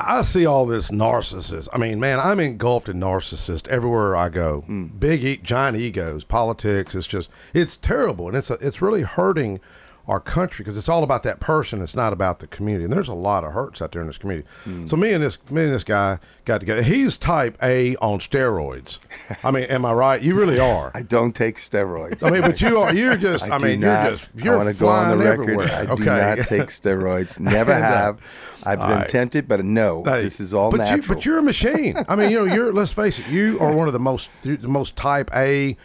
I 0.00 0.22
see 0.22 0.46
all 0.46 0.64
this 0.64 0.90
narcissist. 0.90 1.68
I 1.72 1.78
mean, 1.78 1.98
man, 1.98 2.20
I'm 2.20 2.38
engulfed 2.38 2.88
in 2.88 3.00
narcissist 3.00 3.66
everywhere 3.68 4.14
I 4.14 4.28
go. 4.28 4.60
Hmm. 4.62 4.86
Big, 4.86 5.24
e- 5.24 5.38
giant 5.38 5.76
egos, 5.76 6.24
politics. 6.24 6.94
It's 6.94 7.06
just, 7.06 7.30
it's 7.52 7.76
terrible, 7.76 8.28
and 8.28 8.36
it's 8.36 8.50
a, 8.50 8.54
it's 8.60 8.80
really 8.80 9.02
hurting 9.02 9.60
our 10.08 10.20
country 10.20 10.64
because 10.64 10.78
it's 10.78 10.88
all 10.88 11.02
about 11.04 11.22
that 11.22 11.38
person. 11.38 11.82
It's 11.82 11.94
not 11.94 12.12
about 12.12 12.40
the 12.40 12.46
community, 12.46 12.84
and 12.84 12.92
there's 12.92 13.08
a 13.08 13.14
lot 13.14 13.44
of 13.44 13.52
hurts 13.52 13.82
out 13.82 13.92
there 13.92 14.00
in 14.00 14.08
this 14.08 14.16
community. 14.16 14.48
Hmm. 14.64 14.86
So 14.86 14.96
me 14.96 15.12
and 15.12 15.22
this 15.22 15.38
me 15.50 15.64
and 15.64 15.74
this 15.74 15.84
guy 15.84 16.18
got 16.46 16.60
together. 16.60 16.82
He's 16.82 17.18
type 17.18 17.58
A 17.62 17.94
on 17.96 18.18
steroids. 18.18 18.98
I 19.44 19.50
mean, 19.50 19.64
am 19.64 19.84
I 19.84 19.92
right? 19.92 20.20
You 20.20 20.34
really 20.34 20.58
are. 20.58 20.90
I 20.94 21.02
don't 21.02 21.34
take 21.34 21.56
steroids. 21.56 22.22
I 22.22 22.30
mean, 22.30 22.40
but 22.40 22.60
you 22.60 22.78
are. 22.78 22.94
You're 22.94 23.16
just. 23.16 23.44
I, 23.48 23.56
I, 23.56 23.58
mean, 23.58 23.80
not. 23.80 24.04
you're 24.04 24.16
just. 24.16 24.30
You're 24.34 24.54
I 24.54 24.64
want 24.64 24.68
to 24.70 24.80
go 24.80 24.88
on 24.88 25.10
the 25.10 25.24
record. 25.24 25.42
everywhere. 25.42 25.72
I 25.72 25.94
do 25.94 26.04
not 26.04 26.38
take 26.46 26.68
steroids. 26.68 27.38
Never 27.38 27.74
have. 27.74 28.18
I've 28.64 28.80
been 28.80 28.88
right. 28.88 29.08
tempted, 29.08 29.46
but 29.46 29.64
no. 29.64 30.02
Hey, 30.04 30.22
this 30.22 30.40
is 30.40 30.52
all 30.52 30.70
but 30.70 30.78
natural. 30.78 30.96
You, 30.96 31.14
but 31.14 31.24
you're 31.24 31.38
a 31.38 31.42
machine. 31.42 31.96
I 32.08 32.16
mean, 32.16 32.30
you 32.30 32.44
know, 32.44 32.52
you're. 32.52 32.72
Let's 32.72 32.92
face 32.92 33.18
it. 33.18 33.28
You 33.28 33.58
are 33.60 33.72
one 33.72 33.86
of 33.86 33.92
the 33.92 34.00
most 34.00 34.30
the 34.42 34.68
most 34.68 34.96
type 34.96 35.30
A 35.34 35.76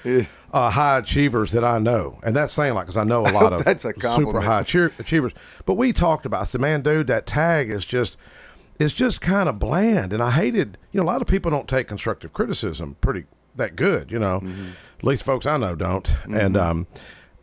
uh, 0.54 0.70
high 0.70 1.00
achievers 1.00 1.52
that 1.52 1.64
I 1.64 1.80
know, 1.80 2.20
and 2.24 2.36
that's 2.36 2.54
saying 2.54 2.76
like 2.76 2.86
because 2.86 2.98
I 2.98 3.04
know 3.04 3.22
a 3.22 3.32
lot 3.32 3.52
of 3.54 3.66
That's 3.66 3.84
a 3.86 3.94
super 4.00 4.40
high 4.42 4.64
cheer, 4.64 4.92
achievers. 5.00 5.34
But 5.66 5.74
we 5.76 5.92
talked 5.92 6.26
about. 6.26 6.42
I 6.42 6.46
said, 6.46 6.62
man, 6.62 6.82
dude, 6.82 7.08
that 7.08 7.26
tag 7.26 7.70
is 7.70 7.84
just. 7.86 8.16
It's 8.80 8.94
just 8.94 9.22
kind 9.22 9.48
of 9.48 9.60
bland, 9.60 10.14
and 10.14 10.22
I 10.24 10.32
hated. 10.32 10.78
You 10.92 11.00
know, 11.00 11.04
a 11.06 11.10
lot 11.12 11.22
of 11.22 11.28
people 11.28 11.52
don't 11.52 11.68
take 11.68 11.88
constructive 11.88 12.34
criticism 12.34 12.98
pretty 13.02 13.26
that 13.56 13.76
good. 13.76 14.12
You 14.12 14.18
know, 14.20 14.40
Mm-hmm. 14.42 14.70
at 15.00 15.04
least 15.04 15.24
folks 15.24 15.46
I 15.46 15.58
know 15.58 15.76
don't. 15.76 16.10
And 16.26 16.58
um, 16.58 16.88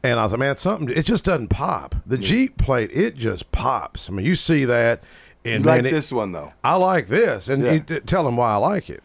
and 0.03 0.19
I 0.19 0.25
was 0.25 0.33
like, 0.33 0.41
man, 0.41 0.57
something. 0.57 0.89
It 0.89 1.07
just 1.07 1.25
doesn't 1.25 1.49
pop. 1.49 1.95
The 2.05 2.19
Jeep 2.19 2.59
plate, 2.59 2.91
it 2.93 3.15
just 3.17 3.51
pops. 3.53 4.11
I 4.11 4.13
mean, 4.13 4.27
you 4.27 4.35
see 4.35 4.65
that. 4.65 5.03
And 5.45 5.65
you 5.65 5.71
like 5.71 5.85
it- 5.85 5.91
this 5.93 6.13
one 6.13 6.33
though. 6.33 6.53
I 6.65 6.75
like 6.75 7.07
this, 7.07 7.49
and 7.49 7.63
Yeah. 7.63 7.73
you 7.75 7.81
tell 8.01 8.25
them 8.25 8.37
why 8.37 8.53
I 8.53 8.57
like 8.57 8.91
it. 8.91 9.03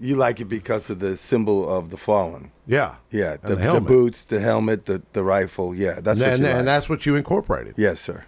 You 0.00 0.16
like 0.16 0.40
it 0.40 0.46
because 0.46 0.88
of 0.90 0.98
the 1.00 1.16
symbol 1.16 1.68
of 1.68 1.90
the 1.90 1.96
fallen. 1.98 2.52
Yeah, 2.66 2.94
Yeah, 3.10 3.36
And 3.42 3.58
the, 3.60 3.72
the, 3.74 3.80
boots, 3.80 4.24
the 4.24 4.40
helmet, 4.40 4.86
the, 4.86 5.02
the 5.12 5.22
rifle. 5.22 5.74
Yeah, 5.74 6.00
that's 6.00 6.18
what 6.20 6.28
and, 6.30 6.40
you 6.40 6.46
and 6.46 6.56
like. 6.58 6.64
that's 6.64 6.88
what 6.88 7.04
you 7.04 7.16
incorporated. 7.16 7.74
yes, 7.76 8.00
sir. 8.00 8.24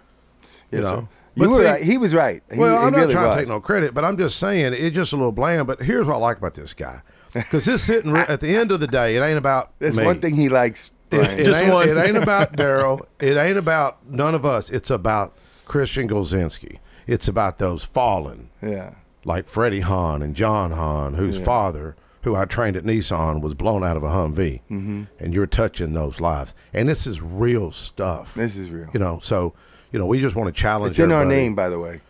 Yes, 0.71 0.79
You 0.79 0.83
sir. 0.83 0.95
know? 0.95 1.07
You 1.35 1.49
were 1.49 1.57
see- 1.57 1.63
right. 1.63 1.81
He 1.83 1.97
was 1.97 2.13
right. 2.13 2.43
He, 2.53 2.59
Well, 2.59 2.77
I'm 2.77 2.91
not 2.93 2.99
really 2.99 3.13
trying 3.13 3.27
was. 3.29 3.35
to 3.37 3.41
take 3.41 3.49
no 3.49 3.59
credit, 3.59 3.93
but 3.95 4.05
I'm 4.05 4.17
just 4.17 4.37
saying 4.37 4.73
it's 4.73 4.95
just 4.95 5.13
a 5.13 5.15
little 5.15 5.31
bland. 5.31 5.65
But 5.65 5.81
here's 5.81 6.05
what 6.05 6.15
I 6.15 6.17
like 6.19 6.37
about 6.37 6.53
this 6.53 6.73
guy, 6.75 7.01
because 7.33 7.65
this 7.65 7.83
sitting 7.83 8.11
re- 8.11 8.25
at 8.27 8.39
the 8.39 8.55
end 8.55 8.71
of 8.71 8.79
the 8.79 8.85
day, 8.87 9.15
it 9.15 9.21
ain't 9.21 9.39
about 9.39 9.71
There's 9.79 9.97
me. 9.97 10.05
one 10.05 10.19
thing 10.21 10.35
he 10.35 10.49
likes. 10.49 10.91
It, 11.11 11.15
Brian. 11.17 11.39
it 11.39 11.43
Just 11.45 11.63
ain't, 11.63 11.73
one. 11.73 11.89
it 11.89 11.97
ain't 11.97 12.17
about 12.17 12.53
Daryl. 12.57 13.01
It 13.19 13.35
ain't 13.37 13.57
about 13.57 14.07
none 14.07 14.35
of 14.35 14.45
us. 14.45 14.69
It's 14.69 14.91
about 14.91 15.35
Christian 15.65 16.07
Golczynski. 16.07 16.77
It's 17.07 17.27
about 17.27 17.57
those 17.57 17.83
fallen, 17.83 18.49
yeah. 18.61 18.91
Like 19.25 19.47
Freddie 19.47 19.81
Hahn 19.81 20.21
and 20.21 20.35
John 20.35 20.71
Hahn, 20.71 21.13
whose 21.13 21.41
father, 21.41 21.95
who 22.23 22.35
I 22.35 22.45
trained 22.45 22.75
at 22.75 22.83
Nissan, 22.83 23.41
was 23.41 23.53
blown 23.53 23.83
out 23.83 23.97
of 23.97 24.03
a 24.03 24.09
Humvee. 24.09 24.61
Mm-hmm. 24.69 25.03
And 25.19 25.33
you're 25.33 25.47
touching 25.47 25.93
those 25.93 26.19
lives. 26.19 26.53
And 26.73 26.89
this 26.89 27.07
is 27.07 27.21
real 27.21 27.71
stuff. 27.71 28.33
This 28.33 28.57
is 28.57 28.69
real. 28.69 28.89
You 28.93 28.99
know, 28.99 29.19
so, 29.23 29.53
you 29.91 29.99
know, 29.99 30.05
we 30.05 30.19
just 30.19 30.35
want 30.35 30.53
to 30.53 30.61
challenge 30.61 30.91
It's 30.91 30.99
in 30.99 31.11
our 31.11 31.25
name, 31.25 31.55
by 31.55 31.69
the 31.69 31.79
way. 31.79 32.01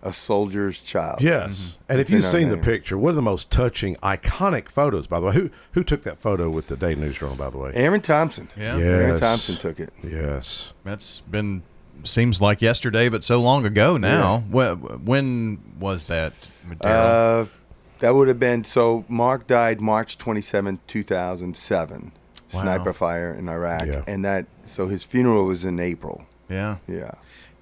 A 0.00 0.12
soldier's 0.12 0.80
child. 0.80 1.20
Yes. 1.20 1.76
And 1.88 2.00
if 2.00 2.08
you've 2.08 2.20
in 2.20 2.26
our 2.26 2.32
seen 2.32 2.48
the 2.50 2.56
picture, 2.56 2.96
one 2.96 3.10
of 3.10 3.16
the 3.16 3.22
most 3.22 3.50
touching, 3.50 3.96
iconic 3.96 4.68
photos, 4.68 5.08
by 5.08 5.18
the 5.18 5.26
way. 5.26 5.32
Who 5.32 5.50
who 5.72 5.82
took 5.82 6.04
that 6.04 6.20
photo 6.20 6.48
with 6.48 6.68
the 6.68 6.76
Daily 6.76 6.94
News 6.94 7.18
Journal, 7.18 7.34
by 7.34 7.50
the 7.50 7.58
way? 7.58 7.72
Aaron 7.74 8.00
Thompson. 8.00 8.48
Yeah. 8.56 8.76
Aaron 8.76 9.18
Thompson 9.18 9.56
took 9.56 9.80
it. 9.80 9.92
Yes. 10.04 10.72
That's 10.84 11.20
been 11.22 11.64
seems 12.04 12.40
like 12.40 12.60
yesterday, 12.62 13.08
but 13.08 13.22
so 13.24 13.40
long 13.40 13.64
ago 13.66 13.96
now. 13.96 14.44
When, 14.50 14.76
when 15.04 15.58
was 15.78 16.06
that? 16.06 16.32
Uh, 16.80 17.46
that 18.00 18.14
would 18.14 18.28
have 18.28 18.38
been 18.40 18.64
so. 18.64 19.04
Mark 19.08 19.46
died 19.46 19.80
March 19.80 20.18
27, 20.18 20.80
2007. 20.86 22.12
Wow. 22.52 22.60
Sniper 22.62 22.92
fire 22.94 23.34
in 23.34 23.48
Iraq, 23.48 23.86
Yeah. 23.86 24.02
and 24.06 24.24
that 24.24 24.46
so 24.64 24.86
his 24.88 25.04
funeral 25.04 25.44
was 25.46 25.64
in 25.64 25.78
April. 25.80 26.24
yeah. 26.48 26.76
Yeah. 26.86 27.12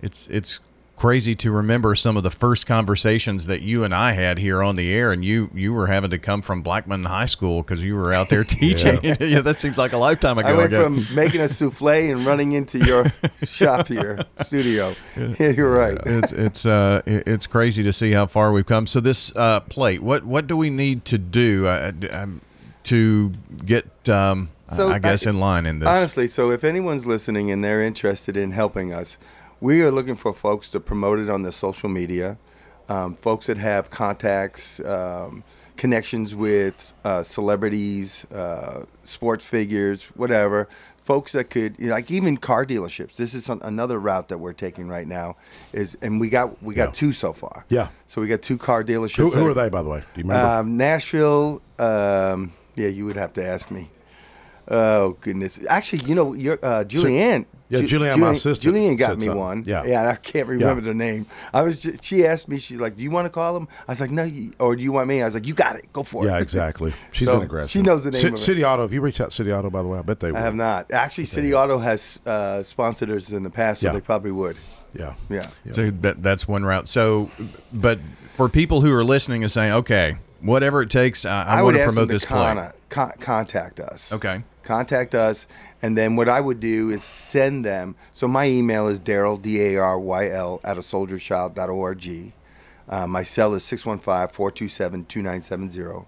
It's 0.03 0.29
it's 0.29 0.61
crazy 0.97 1.35
to 1.37 1.51
remember 1.53 1.95
some 1.95 2.17
of 2.17 2.23
the 2.23 2.31
first 2.31 2.67
conversations 2.67 3.47
that 3.47 3.61
you 3.63 3.85
and 3.85 3.95
I 3.95 4.13
had 4.13 4.39
here 4.39 4.63
on 4.63 4.77
the 4.77 4.93
air, 4.93 5.13
and 5.13 5.25
you 5.25 5.51
you 5.55 5.73
were 5.73 5.87
having 5.87 6.11
to 6.11 6.19
come 6.19 6.43
from 6.43 6.63
Blackman 6.63 7.05
High 7.05 7.27
School 7.27 7.63
because 7.63 7.85
you 7.85 7.95
were 7.97 8.13
out 8.13 8.29
there 8.29 8.43
teaching. 8.45 8.99
yeah. 9.05 9.41
that 9.41 9.59
seems 9.59 9.79
like 9.79 9.93
a 9.93 9.99
lifetime 9.99 10.39
ago. 10.39 10.49
I 10.49 10.55
went 10.55 10.73
ago. 10.73 10.85
from 10.85 11.07
making 11.15 11.41
a 11.43 11.49
souffle 11.49 12.11
and 12.11 12.25
running 12.27 12.53
into 12.53 12.79
your 12.79 13.13
shop 13.45 13.89
here, 13.89 14.21
studio. 14.43 14.95
Yeah, 15.17 15.51
you're 15.51 15.73
right. 15.73 15.99
it's 16.05 16.33
it's 16.33 16.67
uh 16.67 17.03
it's 17.07 17.47
crazy 17.47 17.83
to 17.83 17.93
see 17.93 18.13
how 18.13 18.27
far 18.27 18.53
we've 18.53 18.67
come. 18.67 18.87
So 18.87 19.01
this 19.01 19.35
uh, 19.37 19.61
plate, 19.61 20.03
what 20.03 20.25
what 20.25 20.47
do 20.47 20.57
we 20.57 20.71
need 20.71 21.05
to 21.07 21.19
do 21.19 21.67
uh, 21.67 21.93
um, 22.11 22.41
to 22.85 23.33
get 23.65 23.87
um, 24.09 24.49
So 24.75 24.89
I 24.89 24.99
guess 24.99 25.27
I- 25.27 25.31
in 25.31 25.39
line 25.41 25.67
in 25.67 25.81
this? 25.81 25.89
Honestly, 25.89 26.27
so 26.29 26.51
if 26.51 26.65
anyone's 26.65 27.05
listening 27.07 27.51
and 27.51 27.63
they're 27.63 27.83
interested 27.83 28.37
in 28.37 28.53
helping 28.53 28.93
us, 28.95 29.19
we 29.61 29.83
are 29.83 29.91
looking 29.91 30.17
for 30.17 30.33
folks 30.35 30.69
to 30.71 30.81
promote 30.81 31.19
it 31.19 31.31
on 31.31 31.43
the 31.43 31.53
social 31.53 31.89
media, 31.89 32.37
um, 32.89 33.15
folks 33.15 33.47
that 33.47 33.59
have 33.59 33.91
contacts, 33.91 34.81
um, 34.81 35.43
connections 35.77 36.35
with 36.35 36.93
uh, 37.05 37.23
celebrities, 37.23 38.25
uh, 38.33 38.85
sports 39.03 39.45
figures, 39.45 40.05
whatever. 40.15 40.69
Folks 41.03 41.33
that 41.33 41.51
could, 41.51 41.77
you 41.79 41.87
know, 41.89 41.93
like 41.95 42.11
even 42.11 42.37
car 42.37 42.67
dealerships. 42.67 43.15
This 43.15 43.33
is 43.33 43.45
some, 43.45 43.61
another 43.63 44.01
route 44.01 44.29
that 44.29 44.39
we're 44.39 44.53
taking 44.53 44.89
right 44.89 45.07
now. 45.07 45.37
Is 45.73 45.97
and 46.03 46.19
we 46.21 46.29
got 46.29 46.61
we 46.63 46.75
got 46.75 46.87
Yeah. 46.89 46.93
two 46.93 47.13
so 47.13 47.33
far. 47.33 47.65
Yeah. 47.69 47.89
So 48.09 48.21
we 48.21 48.27
got 48.27 48.43
two 48.43 48.59
car 48.59 48.83
dealerships. 48.83 49.17
Who, 49.17 49.31
who 49.31 49.39
that- 49.39 49.47
are 49.51 49.55
they, 49.55 49.69
by 49.69 49.83
the 49.85 49.89
way? 49.89 50.01
Do 50.01 50.21
you 50.21 50.25
remember? 50.29 50.49
um, 50.49 50.77
Nashville. 50.77 51.63
Um, 51.79 52.53
yeah, 52.75 52.89
you 52.89 53.07
would 53.07 53.17
have 53.17 53.33
to 53.35 53.47
ask 53.47 53.71
me. 53.71 53.89
Oh 54.69 55.17
goodness! 55.21 55.61
Actually, 55.69 56.03
you 56.07 56.15
know, 56.17 56.33
your 56.33 56.59
uh, 56.61 56.83
Julianne. 56.83 57.47
Yeah, 57.69 57.81
Ju- 57.81 57.99
Julianne, 57.99 58.19
my 58.19 58.35
sister, 58.35 58.71
Julianne 58.71 58.97
got 58.97 59.19
me 59.19 59.25
something. 59.27 59.37
one. 59.41 59.65
Yeah. 59.67 59.85
yeah. 59.85 60.09
I 60.09 60.15
can't 60.15 60.47
remember 60.47 60.81
Yeah. 60.83 60.89
the 60.89 60.95
name. 60.95 61.27
I 61.53 61.63
was. 61.63 61.81
Ju- 61.81 61.97
she 62.01 62.25
asked 62.25 62.49
me. 62.49 62.59
She's 62.59 62.79
like, 62.79 62.95
"Do 62.97 63.03
you 63.03 63.11
want 63.11 63.27
to 63.27 63.31
call 63.31 63.57
him?" 63.57 63.67
I 63.89 63.93
was 63.93 64.01
like, 64.01 64.11
"No." 64.13 64.23
You, 64.23 64.53
or 64.61 64.77
do 64.77 64.83
you 64.85 64.93
want 64.93 65.09
me? 65.09 65.21
I 65.21 65.25
was 65.25 65.35
like, 65.35 65.47
"You 65.49 65.55
got 65.55 65.75
it. 65.77 65.93
Go 65.93 66.05
for 66.05 66.25
it." 66.25 66.29
yeah, 66.29 66.39
exactly. 66.39 66.93
She's 67.13 67.27
So, 67.27 67.35
been 67.35 67.43
aggressive. 67.43 67.71
she 67.73 67.83
knows 67.83 68.05
the 68.05 68.13
name 68.13 68.21
Ci- 68.23 68.29
of 68.29 68.35
it. 68.35 68.39
City 68.39 68.65
Auto. 68.65 68.83
Have 68.83 68.93
you 68.93 69.01
reached 69.01 69.21
out 69.21 69.31
to 69.31 69.35
City 69.37 69.53
Auto, 69.53 69.69
by 69.69 69.83
the 69.83 69.89
way? 69.89 69.99
I 69.99 70.03
bet 70.03 70.21
they 70.21 70.31
would. 70.31 70.39
I 70.39 70.43
have 70.43 70.55
not. 70.55 70.93
Actually, 70.93 71.25
City 71.25 71.53
Auto 71.55 71.79
has 71.79 72.21
uh, 72.25 72.63
sponsored 72.63 73.11
us 73.11 73.33
in 73.33 73.43
the 73.43 73.51
past, 73.51 73.81
so 73.81 73.89
Yeah. 73.89 73.93
they 73.95 74.01
probably 74.01 74.31
would. 74.33 74.57
Yeah. 74.95 75.15
Yeah. 75.29 75.43
So 75.73 75.91
that 75.91 76.23
that's 76.23 76.47
one 76.47 76.65
route. 76.65 76.87
So, 76.89 77.31
but 77.73 77.99
for 78.37 78.49
people 78.49 78.81
who 78.81 78.93
are 78.95 79.05
listening 79.05 79.43
and 79.43 79.51
saying, 79.51 79.73
okay, 79.73 80.17
whatever 80.41 80.83
it 80.83 80.91
takes, 80.91 81.25
I, 81.27 81.43
I, 81.43 81.59
I, 81.59 81.63
want 81.63 81.77
to 81.77 81.85
promote 81.85 82.09
this 82.09 82.23
to 82.23 82.29
play. 82.29 82.71
Con- 82.89 83.11
con- 83.11 83.19
contact 83.19 83.81
us. 83.81 84.13
Okay. 84.13 84.43
Contact 84.63 85.15
us, 85.15 85.47
and 85.81 85.97
then 85.97 86.17
what 86.17 86.29
I 86.29 86.41
would 86.41 86.59
do 86.59 86.91
is 86.91 87.05
send 87.05 87.65
them. 87.65 87.95
So 88.13 88.27
my 88.27 88.49
email 88.49 88.89
is 88.89 88.99
Daryl 88.99 89.41
D 89.41 89.63
A 89.63 89.77
R 89.77 89.97
Y 89.99 90.29
L 90.29 90.61
at 90.65 90.77
a 90.77 90.81
soldierschild.org. 90.81 92.33
Uh, 92.89 93.07
my 93.07 93.23
cell 93.25 93.53
is 93.55 93.65
615-427-2970. 93.65 96.07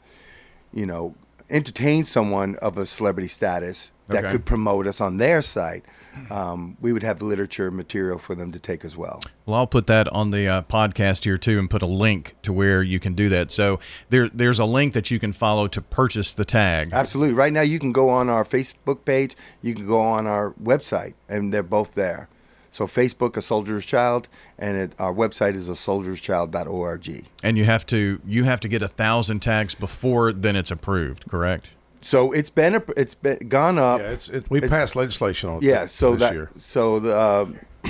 you 0.73 0.87
know, 0.87 1.17
entertain 1.51 2.05
someone 2.05 2.55
of 2.57 2.79
a 2.79 2.87
celebrity 2.87 3.29
status 3.29 3.91
that 4.09 4.25
Okay. 4.25 4.33
could 4.33 4.45
promote 4.45 4.87
us 4.87 5.01
on 5.01 5.19
their 5.19 5.41
site, 5.43 5.85
um, 6.31 6.77
we 6.81 6.93
would 6.93 7.03
have 7.03 7.23
literature 7.23 7.71
material 7.71 8.19
for 8.19 8.35
them 8.35 8.51
to 8.51 8.59
take 8.59 8.85
as 8.85 8.97
well. 8.97 9.21
Well, 9.47 9.57
I'll 9.57 9.67
put 9.67 9.87
that 9.87 10.09
on 10.09 10.31
the 10.31 10.49
uh, 10.49 10.63
podcast 10.63 11.25
here 11.25 11.39
too, 11.39 11.59
and 11.59 11.71
put 11.71 11.83
a 11.83 11.87
link 11.87 12.35
to 12.43 12.53
where 12.53 12.83
you 12.83 12.99
can 12.99 13.15
do 13.15 13.29
that. 13.29 13.51
So 13.51 13.79
there, 14.11 14.29
there's 14.29 14.59
a 14.59 14.65
link 14.65 14.95
that 14.95 15.11
you 15.11 15.19
can 15.19 15.33
follow 15.33 15.69
to 15.69 15.81
purchase 15.81 16.35
the 16.35 16.45
tag. 16.45 16.91
Absolutely. 16.93 17.35
Right 17.35 17.53
now, 17.53 17.61
you 17.63 17.79
can 17.79 17.93
go 17.93 18.11
on 18.11 18.29
our 18.29 18.45
Facebook 18.45 19.05
page, 19.05 19.37
you 19.63 19.75
can 19.75 19.87
go 19.87 20.01
on 20.01 20.27
our 20.27 20.53
website, 20.63 21.15
and 21.29 21.53
they're 21.55 21.63
both 21.63 21.93
there. 21.95 22.29
So, 22.71 22.87
Facebook, 22.87 23.37
A 23.37 23.43
Soldier's 23.43 23.87
Child, 23.87 24.29
and 24.59 24.77
it, 24.77 24.93
our 24.99 25.13
website 25.13 25.55
is 25.55 25.69
a 25.69 25.73
soldierschild.org. 25.73 27.27
And 27.43 27.57
you 27.59 27.65
have 27.65 27.87
to, 27.87 28.21
you 28.27 28.45
have 28.45 28.61
to 28.61 28.69
get 28.69 28.83
a 28.83 28.89
thousand 28.89 29.41
tags 29.41 29.75
before 29.75 30.33
then 30.33 30.55
it's 30.57 30.71
approved. 30.71 31.29
Correct? 31.29 31.71
So 32.01 32.33
it's 32.33 32.51
been 32.51 32.77
a, 32.77 32.83
it's 32.97 33.15
been 33.15 33.39
gone 33.49 33.79
up. 33.79 34.01
Yeah, 34.01 34.11
it's, 34.11 34.29
it, 34.29 34.51
we 34.51 34.59
It's- 34.59 34.71
passed 34.71 34.95
legislation 34.97 35.51
on 35.51 35.57
it 35.59 35.63
Yeah, 35.65 35.87
so 35.87 36.13
this 36.13 36.21
that 36.21 36.33
year. 36.35 36.51
so 36.57 36.99
the 37.01 37.17
uh, 37.17 37.47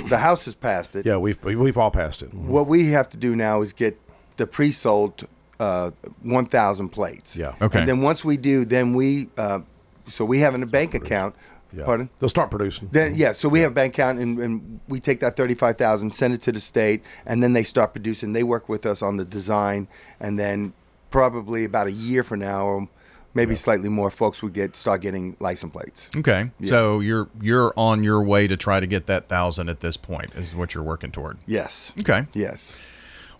the 0.09 0.17
House 0.17 0.45
has 0.45 0.55
passed 0.55 0.95
it. 0.95 1.05
Yeah, 1.05 1.17
we've 1.17 1.41
we've 1.43 1.77
all 1.77 1.91
passed 1.91 2.21
it. 2.21 2.33
What 2.33 2.67
we 2.67 2.89
have 2.91 3.09
to 3.09 3.17
do 3.17 3.35
now 3.35 3.61
is 3.61 3.73
get 3.73 3.99
the 4.37 4.47
pre-sold 4.47 5.27
uh, 5.59 5.91
1,000 6.23 6.89
plates. 6.89 7.35
Yeah. 7.35 7.53
Okay. 7.61 7.79
And 7.79 7.87
then 7.89 8.01
once 8.01 8.23
we 8.23 8.37
do, 8.37 8.63
then 8.65 8.93
we 8.93 9.29
uh, 9.37 9.59
so 10.07 10.23
we 10.25 10.39
have 10.39 10.55
in 10.55 10.63
a 10.63 10.67
bank 10.67 10.93
account. 10.93 11.35
Yeah. 11.71 11.85
Pardon. 11.85 12.09
They'll 12.17 12.29
start 12.29 12.49
producing. 12.49 12.89
Then 12.91 13.13
yeah, 13.15 13.31
so 13.31 13.47
we 13.47 13.59
have 13.61 13.71
a 13.71 13.75
bank 13.75 13.93
account 13.93 14.17
and, 14.19 14.39
and 14.39 14.79
we 14.87 14.99
take 14.99 15.19
that 15.19 15.35
thirty-five 15.35 15.77
thousand, 15.77 16.11
send 16.11 16.33
it 16.33 16.41
to 16.43 16.51
the 16.51 16.59
state, 16.59 17.03
and 17.27 17.43
then 17.43 17.53
they 17.53 17.63
start 17.63 17.93
producing. 17.93 18.33
They 18.33 18.41
work 18.43 18.69
with 18.69 18.87
us 18.87 19.03
on 19.03 19.17
the 19.17 19.25
design, 19.25 19.87
and 20.19 20.39
then 20.39 20.73
probably 21.11 21.65
about 21.65 21.85
a 21.87 21.91
year 21.91 22.23
from 22.23 22.39
now, 22.39 22.87
or 23.29 23.33
maybe 23.33 23.55
slightly 23.55 23.89
more, 23.89 24.09
folks 24.11 24.41
would 24.41 24.53
get 24.53 24.75
start 24.75 25.01
getting 25.01 25.35
license 25.39 25.71
plates. 25.71 26.09
Okay. 26.15 26.51
So 26.65 26.99
you're 26.99 27.29
you're 27.41 27.73
on 27.75 28.03
your 28.03 28.23
way 28.23 28.47
to 28.47 28.57
try 28.57 28.79
to 28.79 28.87
get 28.87 29.07
that 29.07 29.29
thousand 29.29 29.69
at 29.69 29.81
this 29.81 29.97
point. 29.97 30.35
Is 30.35 30.55
what 30.55 30.73
you're 30.73 30.83
working 30.83 31.11
toward. 31.11 31.37
Yes. 31.45 31.93
Okay. 31.99 32.25
Yes. 32.33 32.77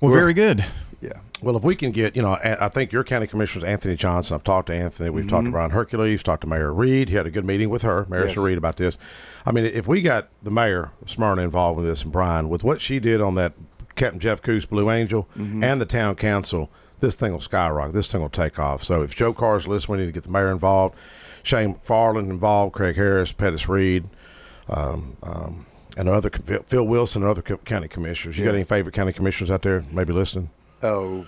Well, 0.01 0.12
We're- 0.12 0.22
very 0.22 0.34
good. 0.34 0.65
Yeah. 1.01 1.13
Well, 1.41 1.55
if 1.55 1.63
we 1.63 1.75
can 1.75 1.91
get, 1.91 2.17
you 2.17 2.22
know, 2.22 2.34
I 2.34 2.65
I 2.65 2.69
think 2.69 2.91
your 2.91 3.05
county 3.05 3.25
commissioner 3.25 3.65
is 3.65 3.72
Anthony 3.72 3.96
Johnson. 3.96 4.36
I've 4.36 4.43
talked 4.43 4.67
to 4.67 4.75
Anthony. 4.75 5.10
We've 5.10 5.27
talked 5.27 5.43
mm-hmm. 5.43 5.46
to 5.48 5.51
Brian 5.51 5.72
Hercules. 5.72 6.22
Talked 6.22 6.41
to 6.41 6.48
Mayor 6.48 6.74
Reed. 6.74 7.08
He 7.10 7.15
had 7.15 7.25
a 7.25 7.31
good 7.31 7.46
meeting 7.46 7.69
with 7.69 7.84
her, 7.84 8.05
Mayor 8.10 8.27
Yes. 8.27 8.38
Reed, 8.38 8.58
about 8.58 8.75
this. 8.75 8.98
I 9.46 9.53
mean, 9.53 9.63
if 9.63 9.88
we 9.88 10.01
got 10.01 10.27
the 10.43 10.51
mayor 10.51 10.91
of 11.01 11.10
Smyrna 11.10 11.41
involved 11.43 11.77
with 11.77 11.86
this 11.86 12.03
and 12.03 12.12
Brian 12.12 12.50
with 12.50 12.65
what 12.65 12.81
she 12.81 13.00
did 13.00 13.22
on 13.22 13.36
that 13.36 13.53
Captain 13.96 14.19
Jeff 14.19 14.41
Kuss 14.41 14.65
Blue 14.65 14.89
Angel 14.89 15.29
mm-hmm. 15.38 15.63
and 15.63 15.79
the 15.79 15.86
town 15.86 16.15
council, 16.15 16.69
this 17.00 17.15
thing 17.15 17.32
will 17.32 17.41
skyrocket. 17.41 17.94
This 17.94 18.12
thing 18.12 18.22
will 18.22 18.29
take 18.29 18.60
off. 18.60 18.84
So 18.84 19.01
if 19.01 19.15
Joe 19.15 19.34
Carr's 19.34 19.68
listening, 19.68 19.98
we 19.98 20.03
need 20.03 20.08
to 20.08 20.13
get 20.13 20.24
the 20.24 20.32
mayor 20.32 20.51
involved, 20.51 20.96
Shane 21.44 21.75
Farland 21.84 22.29
involved, 22.29 22.74
Craig 22.74 22.96
Harris, 22.96 23.32
Pettis 23.32 23.68
Reed. 23.70 24.10
Um, 24.68 25.18
um, 25.24 25.65
and 25.98 26.08
other 26.08 26.29
Phil 26.29 26.86
Wilson 26.86 27.24
and 27.24 27.32
other 27.32 27.41
co- 27.41 27.58
county 27.58 27.88
commissioners. 27.88 28.38
You 28.38 28.46
got 28.46 28.56
any 28.56 28.63
favorite 28.63 28.94
county 28.94 29.12
commissioners 29.12 29.50
out 29.51 29.63
there? 29.63 29.84
Maybe 29.91 30.13
listening. 30.13 30.50
Oh. 30.82 31.25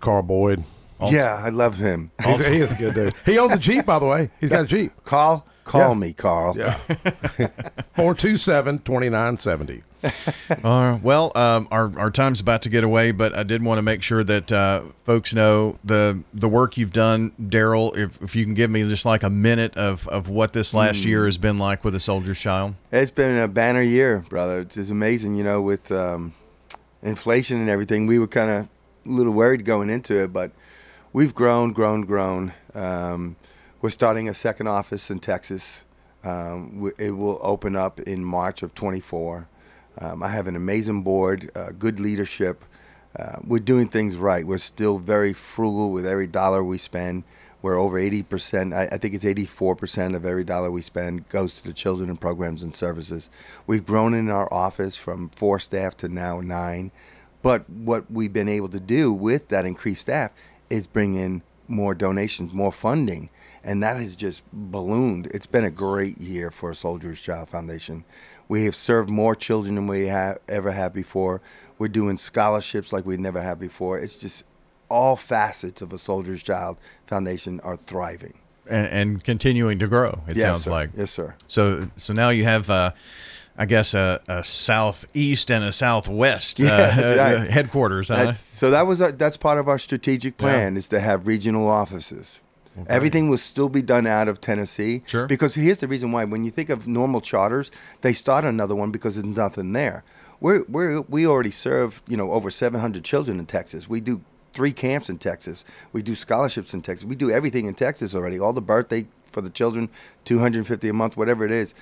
Carl 0.00 0.22
Boyd. 0.22 0.64
Yeah, 1.10 1.34
I 1.42 1.50
love 1.50 1.76
him. 1.78 2.10
He's, 2.24 2.46
he 2.46 2.56
is 2.56 2.72
a 2.72 2.76
good 2.76 2.94
dude. 2.94 3.14
He 3.26 3.38
owns 3.38 3.52
a 3.54 3.58
Jeep, 3.58 3.84
by 3.86 3.98
the 3.98 4.06
way. 4.06 4.30
He's 4.40 4.50
got 4.50 4.64
a 4.64 4.66
Jeep. 4.66 4.92
Carl, 5.04 5.46
call 5.64 5.90
Yeah. 5.90 5.94
me, 5.94 6.12
Carl. 6.12 6.56
Yeah. 6.56 6.76
427 7.94 8.78
2970. 8.80 9.82
Uh, 10.62 10.98
well, 11.02 11.32
um, 11.34 11.66
our 11.70 11.90
our 11.98 12.10
time's 12.10 12.38
about 12.40 12.60
to 12.62 12.68
get 12.68 12.84
away, 12.84 13.10
but 13.10 13.34
I 13.34 13.42
did 13.42 13.62
want 13.62 13.78
to 13.78 13.82
make 13.82 14.02
sure 14.02 14.22
that 14.22 14.52
uh, 14.52 14.82
folks 15.04 15.32
know 15.32 15.78
the 15.84 16.20
the 16.34 16.48
work 16.48 16.76
you've 16.76 16.92
done, 16.92 17.32
Daryl. 17.40 17.96
If, 17.96 18.20
if 18.20 18.36
you 18.36 18.44
can 18.44 18.52
give 18.54 18.70
me 18.70 18.86
just 18.86 19.06
like 19.06 19.22
a 19.22 19.30
minute 19.30 19.76
of, 19.78 20.06
of 20.08 20.28
what 20.28 20.52
this 20.52 20.74
last 20.74 21.04
year 21.06 21.24
has 21.24 21.38
been 21.38 21.56
like 21.58 21.84
with 21.84 21.94
a 21.94 22.00
soldier's 22.00 22.38
child. 22.38 22.74
It's 22.92 23.10
been 23.10 23.36
a 23.38 23.48
banner 23.48 23.80
year, 23.82 24.24
brother. 24.28 24.60
It's, 24.60 24.76
it's 24.76 24.90
amazing, 24.90 25.36
you 25.36 25.44
know, 25.44 25.62
with 25.62 25.90
um, 25.90 26.34
inflation 27.02 27.58
and 27.58 27.70
everything. 27.70 28.06
We 28.06 28.18
were 28.18 28.28
kind 28.28 28.50
of 28.50 28.64
a 28.66 29.08
little 29.08 29.32
worried 29.32 29.64
going 29.64 29.88
into 29.88 30.22
it, 30.22 30.32
but 30.34 30.50
we've 31.14 31.34
grown, 31.34 31.72
grown, 31.72 32.02
grown. 32.02 32.52
Um, 32.74 33.36
we're 33.80 33.90
starting 33.90 34.28
a 34.28 34.34
second 34.34 34.66
office 34.66 35.10
in 35.10 35.20
Texas. 35.20 35.84
Um, 36.24 36.92
it 36.98 37.12
will 37.12 37.38
open 37.40 37.76
up 37.76 38.00
in 38.00 38.24
March 38.24 38.62
of 38.62 38.74
24. 38.74 39.48
Um, 39.98 40.22
I 40.24 40.28
have 40.28 40.48
an 40.48 40.56
amazing 40.56 41.02
board, 41.02 41.50
uh, 41.54 41.70
good 41.78 42.00
leadership. 42.00 42.64
Uh, 43.16 43.36
we're 43.44 43.60
doing 43.60 43.88
things 43.88 44.16
right. 44.16 44.44
We're 44.44 44.58
still 44.58 44.98
very 44.98 45.32
frugal 45.32 45.92
with 45.92 46.04
every 46.04 46.26
dollar 46.26 46.64
we 46.64 46.78
spend. 46.78 47.22
We're 47.62 47.78
over 47.78 47.98
80%, 47.98 48.74
I, 48.74 48.88
I 48.92 48.98
think 48.98 49.14
it's 49.14 49.24
84% 49.24 50.16
of 50.16 50.26
every 50.26 50.44
dollar 50.44 50.70
we 50.70 50.82
spend 50.82 51.28
goes 51.28 51.60
to 51.60 51.66
the 51.66 51.72
children 51.72 52.10
and 52.10 52.20
programs 52.20 52.62
and 52.62 52.74
services. 52.74 53.30
We've 53.66 53.86
grown 53.86 54.14
in 54.14 54.30
our 54.30 54.52
office 54.52 54.96
from 54.96 55.28
four 55.30 55.60
staff 55.60 55.96
to 55.98 56.08
now 56.08 56.40
nine. 56.40 56.90
But 57.40 57.68
what 57.68 58.10
we've 58.10 58.32
been 58.32 58.48
able 58.48 58.70
to 58.70 58.80
do 58.80 59.12
with 59.12 59.48
that 59.48 59.66
increased 59.66 60.02
staff 60.02 60.32
is 60.70 60.86
bring 60.86 61.14
in 61.14 61.42
more 61.68 61.94
donations, 61.94 62.52
more 62.52 62.72
funding, 62.72 63.30
and 63.62 63.82
that 63.82 63.96
has 63.96 64.14
just 64.14 64.42
ballooned. 64.52 65.26
It's 65.28 65.46
been 65.46 65.64
a 65.64 65.70
great 65.70 66.18
year 66.18 66.50
for 66.50 66.70
a 66.70 66.74
Soldiers 66.74 67.20
Child 67.20 67.48
Foundation. 67.48 68.04
We 68.48 68.64
have 68.66 68.74
served 68.74 69.08
more 69.08 69.34
children 69.34 69.76
than 69.76 69.86
we 69.86 70.06
have 70.08 70.38
ever 70.48 70.72
have 70.72 70.92
before. 70.92 71.40
We're 71.78 71.88
doing 71.88 72.16
scholarships 72.16 72.92
like 72.92 73.06
we 73.06 73.16
never 73.16 73.40
have 73.40 73.58
before. 73.58 73.98
It's 73.98 74.16
just 74.16 74.44
all 74.90 75.16
facets 75.16 75.80
of 75.80 75.92
a 75.92 75.98
Soldier's 75.98 76.42
Child 76.42 76.78
Foundation 77.06 77.60
are 77.60 77.76
thriving. 77.76 78.38
And, 78.68 78.86
and 78.88 79.24
continuing 79.24 79.78
to 79.78 79.86
grow. 79.88 80.22
It 80.28 80.36
yes, 80.36 80.46
sounds 80.46 80.64
sir. 80.64 80.70
like. 80.70 80.90
Yes, 80.96 81.10
sir. 81.10 81.34
So 81.46 81.88
so 81.96 82.12
now 82.12 82.28
you 82.30 82.44
have, 82.44 82.68
uh, 82.70 82.92
I 83.56 83.66
guess, 83.66 83.94
a, 83.94 84.20
a 84.26 84.42
southeast 84.42 85.50
and 85.50 85.62
a 85.64 85.72
southwest 85.72 86.60
uh, 86.60 86.64
Yeah, 86.64 86.96
that's 86.96 87.18
uh, 87.18 87.40
right. 87.40 87.50
headquarters. 87.50 88.08
Huh? 88.08 88.24
That's, 88.24 88.40
so 88.40 88.70
that 88.70 88.86
was 88.86 89.00
our, 89.00 89.12
that's 89.12 89.36
part 89.36 89.58
of 89.58 89.68
our 89.68 89.78
strategic 89.78 90.36
plan 90.36 90.76
is 90.76 90.88
to 90.88 91.00
have 91.00 91.26
regional 91.26 91.68
offices. 91.68 92.42
Everything 92.88 93.28
will 93.28 93.38
still 93.38 93.68
be 93.68 93.82
done 93.82 94.04
out 94.06 94.26
of 94.26 94.40
Tennessee. 94.40 95.02
Sure. 95.06 95.28
Because 95.28 95.54
here's 95.54 95.78
the 95.78 95.86
reason 95.86 96.10
why: 96.10 96.24
when 96.24 96.44
you 96.44 96.50
think 96.50 96.70
of 96.70 96.88
normal 96.88 97.20
charters, 97.20 97.70
they 98.00 98.12
start 98.12 98.44
another 98.44 98.74
one 98.74 98.90
because 98.90 99.14
there's 99.14 99.36
nothing 99.36 99.72
there. 99.72 100.02
We're, 100.40 100.64
we're 100.64 101.00
we 101.02 101.24
already 101.24 101.52
serve 101.52 102.02
you 102.08 102.16
know 102.16 102.32
over 102.32 102.50
700 102.50 103.04
children 103.04 103.38
in 103.38 103.46
Texas. 103.46 103.88
We 103.88 104.00
do 104.00 104.22
three 104.54 104.72
camps 104.72 105.08
in 105.08 105.18
Texas. 105.18 105.64
We 105.92 106.02
do 106.02 106.16
scholarships 106.16 106.74
in 106.74 106.82
Texas. 106.82 107.04
We 107.04 107.14
do 107.16 107.30
everything 107.30 107.66
in 107.66 107.74
Texas 107.74 108.12
already. 108.14 108.40
All 108.40 108.52
the 108.52 108.60
birthday 108.60 109.06
for 109.30 109.40
the 109.40 109.50
children, 109.50 109.88
250 110.24 110.88
a 110.88 110.92
month, 110.92 111.16
whatever 111.16 111.44
it 111.44 111.52
is. 111.52 111.74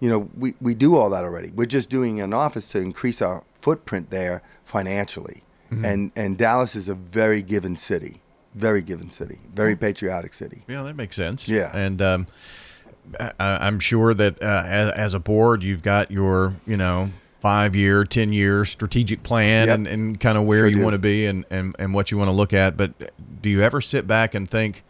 You 0.00 0.08
know, 0.08 0.30
we, 0.36 0.54
we 0.60 0.74
do 0.74 0.96
all 0.96 1.10
that 1.10 1.24
already. 1.24 1.50
We're 1.50 1.64
just 1.66 1.90
doing 1.90 2.20
an 2.20 2.32
office 2.32 2.68
to 2.70 2.78
increase 2.78 3.20
our 3.20 3.42
footprint 3.60 4.10
there 4.10 4.42
financially. 4.64 5.42
And 5.70 6.12
and 6.16 6.38
Dallas 6.38 6.74
is 6.74 6.88
a 6.88 6.94
very 6.94 7.42
given 7.42 7.76
city, 7.76 8.22
very 8.54 8.80
given 8.80 9.10
city, 9.10 9.38
very 9.54 9.76
patriotic 9.76 10.32
city. 10.32 10.62
Yeah, 10.66 10.82
that 10.84 10.96
makes 10.96 11.14
sense. 11.14 11.46
Yeah. 11.46 11.76
and 11.76 12.00
um, 12.00 12.26
I, 13.20 13.32
I'm 13.38 13.78
sure 13.78 14.14
that 14.14 14.42
uh, 14.42 14.62
as, 14.66 14.92
as 14.92 15.14
a 15.14 15.18
board, 15.18 15.62
you've 15.62 15.82
got 15.82 16.10
your 16.10 16.54
you 16.66 16.78
know 16.78 17.10
five 17.42 17.76
year, 17.76 18.04
ten 18.04 18.32
year 18.32 18.64
strategic 18.64 19.22
plan 19.22 19.66
Yep. 19.66 19.74
and, 19.76 19.86
and 19.86 20.20
kind 20.20 20.38
of 20.38 20.44
where 20.44 20.60
Sure 20.60 20.68
you 20.68 20.76
do. 20.76 20.82
want 20.84 20.94
to 20.94 20.98
be 20.98 21.26
and, 21.26 21.44
and 21.50 21.74
and 21.78 21.92
what 21.92 22.10
you 22.10 22.16
want 22.16 22.28
to 22.28 22.32
look 22.32 22.54
at. 22.54 22.78
But 22.78 23.12
do 23.42 23.50
you 23.50 23.62
ever 23.62 23.82
sit 23.82 24.06
back 24.06 24.34
and 24.34 24.50
think? 24.50 24.84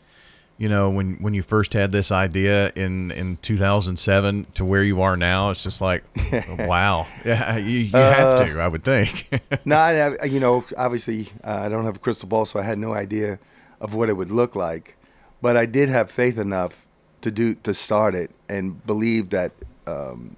You 0.58 0.68
know, 0.68 0.90
when, 0.90 1.14
when 1.22 1.34
you 1.34 1.42
first 1.44 1.72
had 1.72 1.92
this 1.92 2.10
idea 2.10 2.72
in, 2.74 3.12
in 3.12 3.36
2007 3.42 4.46
to 4.54 4.64
where 4.64 4.82
you 4.82 5.02
are 5.02 5.16
now, 5.16 5.50
it's 5.50 5.62
just 5.62 5.80
like, 5.80 6.02
wow. 6.58 7.06
Yeah, 7.24 7.56
you, 7.58 7.78
you 7.78 7.90
have 7.96 8.44
to, 8.48 8.58
I 8.60 8.66
would 8.66 8.82
think. 8.82 9.28
no, 9.64 9.76
I, 9.76 10.16
I- 10.20 10.24
you 10.24 10.40
know, 10.40 10.64
obviously, 10.76 11.28
uh, 11.44 11.60
I 11.62 11.68
don't 11.68 11.84
have 11.84 11.94
a 11.96 12.00
crystal 12.00 12.28
ball, 12.28 12.44
so 12.44 12.58
I 12.58 12.64
had 12.64 12.76
no 12.78 12.92
idea 12.92 13.38
of 13.80 13.94
what 13.94 14.08
it 14.08 14.14
would 14.14 14.30
look 14.30 14.56
like. 14.56 14.96
But 15.40 15.56
I 15.56 15.64
did 15.64 15.88
have 15.90 16.10
faith 16.10 16.36
enough 16.38 16.84
to 17.20 17.30
do 17.30 17.54
to 17.54 17.72
start 17.72 18.16
it 18.16 18.32
and 18.48 18.84
believe 18.84 19.30
that. 19.30 19.52
Um, 19.86 20.36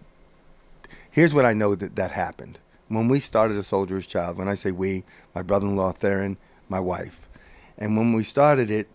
here's 1.11 1.33
what 1.35 1.45
I 1.47 1.55
know 1.55 1.75
that 1.75 1.97
that 1.97 2.11
happened 2.13 2.59
when 2.89 3.09
we 3.09 3.21
started 3.21 3.57
a 3.57 3.63
soldier's 3.63 4.07
child. 4.07 4.37
When 4.37 4.49
I 4.49 4.55
say 4.55 4.71
we, 4.71 5.05
my 5.35 5.41
brother-in-law 5.43 5.93
Theron, 5.93 6.37
my 6.69 6.79
wife, 6.79 7.29
and 7.79 7.97
when 7.97 8.13
we 8.13 8.23
started 8.23 8.71
it, 8.71 8.87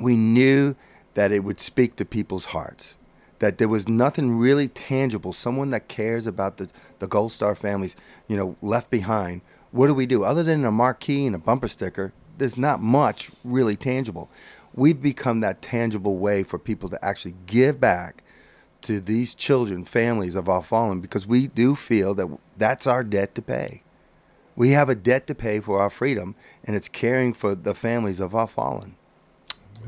we 0.00 0.16
knew 0.16 0.74
that 1.14 1.32
it 1.32 1.44
would 1.44 1.60
speak 1.60 1.96
to 1.96 2.04
people's 2.04 2.46
hearts. 2.46 2.96
That 3.38 3.58
there 3.58 3.68
was 3.68 3.88
nothing 3.88 4.38
really 4.38 4.68
tangible, 4.68 5.32
someone 5.32 5.70
that 5.70 5.88
cares 5.88 6.26
about 6.26 6.56
the, 6.56 6.68
the 6.98 7.06
Gold 7.06 7.32
Star 7.32 7.54
families, 7.54 7.96
you 8.28 8.36
know, 8.36 8.56
left 8.62 8.90
behind. 8.90 9.42
What 9.70 9.88
do 9.88 9.94
we 9.94 10.06
do? 10.06 10.24
Other 10.24 10.42
than 10.42 10.64
a 10.64 10.70
marquee 10.70 11.26
and 11.26 11.34
a 11.34 11.38
bumper 11.38 11.68
sticker, 11.68 12.12
there's 12.38 12.58
not 12.58 12.80
much 12.80 13.30
really 13.44 13.76
tangible. 13.76 14.30
We've 14.72 15.00
become 15.00 15.40
that 15.40 15.62
tangible 15.62 16.16
way 16.16 16.42
for 16.42 16.58
people 16.58 16.88
to 16.88 17.04
actually 17.04 17.34
give 17.46 17.80
back 17.80 18.22
to 18.82 19.00
these 19.00 19.34
children, 19.34 19.84
families 19.84 20.34
of 20.34 20.48
our 20.48 20.62
fallen, 20.62 21.00
because 21.00 21.26
we 21.26 21.46
do 21.46 21.74
feel 21.74 22.14
that 22.14 22.28
that's 22.56 22.86
our 22.86 23.02
debt 23.02 23.34
to 23.34 23.42
pay. 23.42 23.82
We 24.56 24.70
have 24.70 24.88
a 24.88 24.94
debt 24.94 25.26
to 25.28 25.34
pay 25.34 25.60
for 25.60 25.80
our 25.80 25.90
freedom, 25.90 26.34
and 26.64 26.76
it's 26.76 26.88
caring 26.88 27.32
for 27.32 27.54
the 27.54 27.74
families 27.74 28.20
of 28.20 28.34
our 28.34 28.46
fallen. 28.46 28.96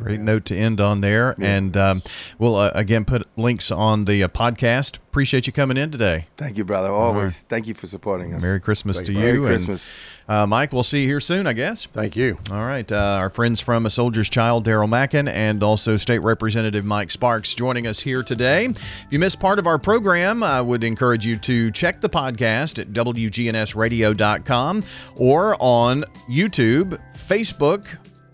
Great 0.02 0.20
note 0.20 0.44
to 0.46 0.56
end 0.56 0.80
on 0.80 1.00
there. 1.00 1.34
Yeah. 1.38 1.46
And 1.48 1.76
um, 1.76 2.02
we'll 2.38 2.56
uh, 2.56 2.70
again 2.74 3.04
put 3.04 3.26
links 3.36 3.70
on 3.70 4.04
the 4.04 4.22
uh, 4.22 4.28
podcast. 4.28 4.96
Appreciate 4.96 5.46
you 5.46 5.52
coming 5.52 5.76
in 5.78 5.90
today. 5.90 6.26
Thank 6.36 6.58
you, 6.58 6.64
brother. 6.64 6.90
Always. 6.90 7.24
Right. 7.24 7.44
Thank 7.48 7.66
you 7.66 7.74
for 7.74 7.86
supporting 7.86 8.34
us. 8.34 8.42
Merry 8.42 8.60
Christmas 8.60 8.98
Thank 8.98 9.06
to 9.06 9.12
you. 9.14 9.18
Merry 9.18 9.38
Christmas. 9.38 9.90
And, 10.28 10.38
uh, 10.38 10.46
Mike, 10.46 10.72
we'll 10.74 10.82
see 10.82 11.00
you 11.02 11.06
here 11.06 11.20
soon, 11.20 11.46
I 11.46 11.54
guess. 11.54 11.86
Thank 11.86 12.16
you. 12.16 12.38
All 12.50 12.66
right. 12.66 12.90
Uh, 12.90 12.96
our 12.96 13.30
friends 13.30 13.60
from 13.60 13.86
A 13.86 13.90
Soldier's 13.90 14.28
Child, 14.28 14.66
Daryl 14.66 14.88
Mackin, 14.88 15.26
and 15.28 15.62
also 15.62 15.96
State 15.96 16.18
Representative 16.18 16.84
Mike 16.84 17.10
Sparks 17.10 17.54
joining 17.54 17.86
us 17.86 18.00
here 18.00 18.22
today. 18.22 18.66
If 18.66 19.06
you 19.08 19.18
missed 19.18 19.40
part 19.40 19.58
of 19.58 19.66
our 19.66 19.78
program, 19.78 20.42
I 20.42 20.60
would 20.60 20.84
encourage 20.84 21.24
you 21.24 21.38
to 21.38 21.70
check 21.70 22.02
the 22.02 22.10
podcast 22.10 22.78
at 22.78 22.88
WGNSradio.com 22.92 24.84
or 25.16 25.56
on 25.60 26.04
YouTube, 26.28 27.00
Facebook, 27.14 27.86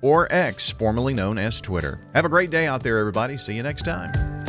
or 0.03 0.31
X, 0.31 0.71
formerly 0.71 1.15
known 1.15 1.39
as 1.39 1.61
Twitter. 1.61 1.99
Have 2.15 2.27
a 2.27 2.29
great 2.29 2.51
day 2.51 2.67
out 2.67 2.83
there, 2.83 2.99
everybody. 2.99 3.39
See 3.39 3.55
you 3.55 3.63
next 3.63 3.85
time. 3.85 4.42